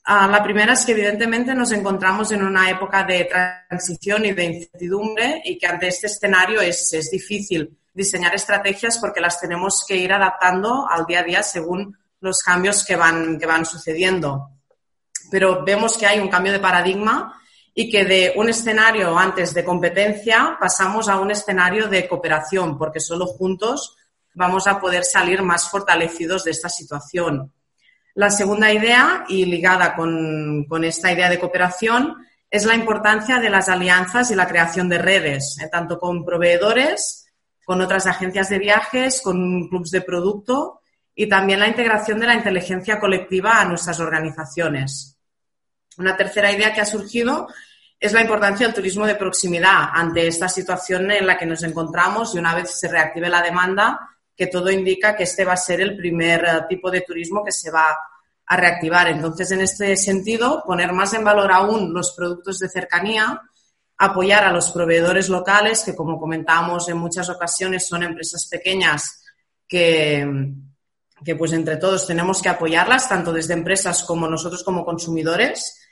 [0.05, 4.45] Ah, la primera es que evidentemente nos encontramos en una época de transición y de
[4.45, 9.97] incertidumbre y que ante este escenario es, es difícil diseñar estrategias porque las tenemos que
[9.97, 14.51] ir adaptando al día a día según los cambios que van, que van sucediendo.
[15.29, 17.41] Pero vemos que hay un cambio de paradigma
[17.79, 22.99] y que de un escenario antes de competencia pasamos a un escenario de cooperación, porque
[22.99, 23.95] solo juntos
[24.33, 27.53] vamos a poder salir más fortalecidos de esta situación.
[28.15, 32.15] La segunda idea, y ligada con, esta idea de cooperación,
[32.49, 37.27] es la importancia de las alianzas y la creación de redes, eh, tanto con proveedores,
[37.63, 40.81] con otras agencias de viajes, con clubes de producto
[41.13, 45.19] y también la integración de la inteligencia colectiva a nuestras organizaciones.
[45.99, 47.47] Una tercera idea que ha surgido
[47.99, 52.35] es la importancia del turismo de proximidad ante esta situación en la que nos encontramos
[52.35, 53.99] y una vez se reactive la demanda,
[54.35, 57.51] que todo indica que este va a ser el primer eh, tipo de turismo que
[57.51, 57.97] se va
[58.45, 59.07] a reactivar.
[59.07, 63.41] Entonces, en este sentido, poner más en valor aún los productos de cercanía,
[63.97, 69.23] apoyar a los proveedores locales, que como comentábamos en muchas ocasiones son empresas pequeñas
[69.67, 70.53] que,
[71.25, 75.86] que pues entre todos tenemos que apoyarlas, tanto desde empresas como nosotros como consumidores.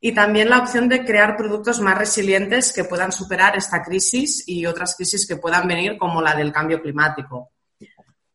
[0.00, 4.64] Y también la opción de crear productos más resilientes que puedan superar esta crisis y
[4.64, 7.50] otras crisis que puedan venir, como la del cambio climático.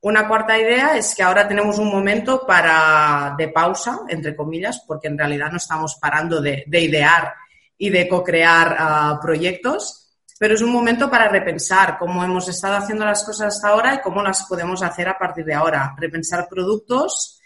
[0.02, 5.08] Una cuarta idea es que ahora tenemos un momento para, de pausa, entre comillas, porque
[5.08, 7.34] en realidad no estamos parando de, idear
[7.78, 10.04] y de co-crear ah, proyectos,
[10.38, 14.02] pero es un momento para repensar cómo hemos estado haciendo las cosas hasta ahora y
[14.02, 15.96] cómo las podemos hacer a partir de ahora.
[15.98, 17.40] Repensar productos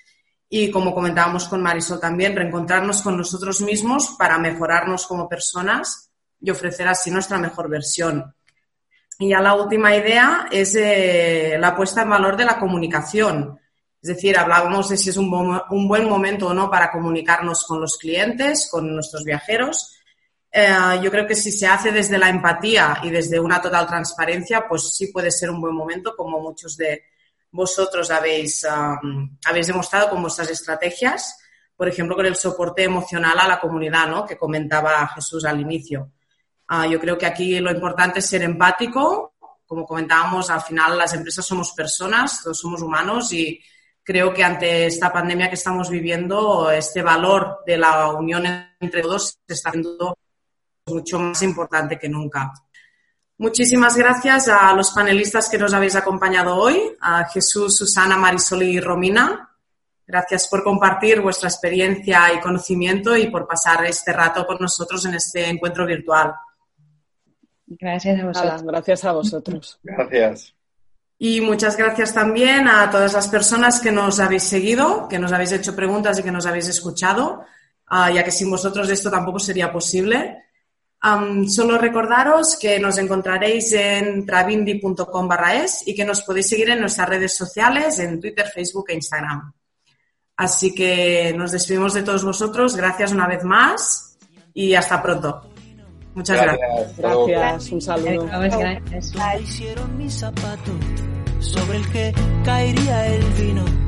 [0.50, 6.10] y, como comentábamos con Marisol también, reencontrarnos con nosotros mismos para mejorarnos como personas
[6.40, 8.34] y ofrecer así nuestra mejor versión.
[9.20, 13.60] Y ya la última idea es eh, la puesta en valor de la comunicación.
[14.02, 17.98] Es decir, hablábamos de si es un, buen momento o no para comunicarnos con los
[17.98, 19.98] clientes, con nuestros viajeros.
[20.52, 20.70] Eh,
[21.04, 24.96] yo creo que si se hace desde la empatía y desde una total transparencia, pues
[24.96, 27.04] sí puede ser un buen momento, como muchos de
[27.58, 31.40] vosotros habéis, um, habéis demostrado con vuestras estrategias.
[31.76, 34.26] Por ejemplo, con el soporte emocional a la comunidad, ¿no?
[34.26, 36.12] Que comentaba Jesús al inicio.
[36.68, 39.34] Ah, yo creo que aquí lo importante es ser empático.
[39.66, 43.60] Como comentábamos, al final las empresas somos personas, todos somos humanos y
[44.04, 48.46] creo que ante esta pandemia que estamos viviendo, este valor de la unión
[48.80, 50.16] entre todos se está haciendo
[50.86, 52.54] mucho más importante que nunca.
[53.40, 58.80] Muchísimas gracias a los panelistas que nos habéis acompañado hoy, a Jesús, Susana, Marisol y
[58.80, 59.50] Romina.
[60.08, 65.14] Gracias por compartir vuestra experiencia y conocimiento y por pasar este rato con nosotros en
[65.14, 66.34] este encuentro virtual.
[67.68, 68.64] Gracias a vosotros.
[68.64, 69.80] gracias a vosotros.
[69.84, 70.54] Gracias.
[71.20, 75.52] Y muchas gracias también a todas las personas que nos habéis seguido, que nos habéis
[75.52, 77.44] hecho preguntas y que nos habéis escuchado,
[77.90, 80.44] uh, ya que sin vosotros esto tampoco sería posible.
[81.04, 86.72] Um, solo recordaros que nos encontraréis en travindi.com barra es y que nos podéis seguir
[86.72, 89.54] en nuestras redes sociales, en Twitter, Facebook e Instagram.
[90.38, 92.76] Así que nos despedimos de todos vosotros.
[92.76, 94.18] Gracias una vez más
[94.54, 95.50] y hasta pronto.
[96.16, 96.98] Muchas gracias.
[96.98, 98.26] Gracias, un saludo.
[98.26, 99.14] Gracias.
[99.42, 100.72] Hicieron mi zapato
[101.40, 102.14] sobre el que
[102.44, 103.87] caería el vino.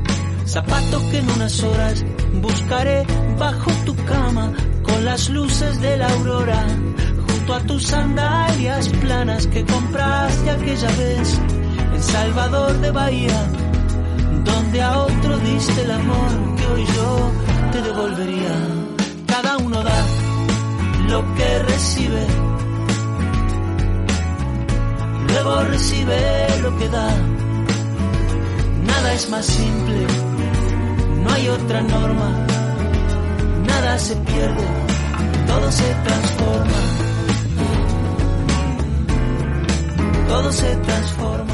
[0.49, 2.03] Zapato que en unas horas
[2.41, 3.05] buscaré
[3.37, 4.51] bajo tu cama
[4.81, 6.65] con las luces de la aurora.
[7.27, 11.39] Junto a tus sandalias planas que compraste aquella vez
[11.93, 13.47] en Salvador de Bahía.
[14.43, 17.31] Donde a otro diste el amor que hoy yo
[17.71, 18.55] te devolvería.
[19.27, 20.05] Cada uno da
[21.09, 22.25] lo que recibe.
[25.27, 27.15] Luego recibe lo que da.
[28.87, 30.07] Nada es más simple,
[31.23, 32.45] no hay otra norma.
[33.67, 34.67] Nada se pierde,
[35.47, 36.79] todo se transforma.
[40.27, 41.48] Todo se transforma.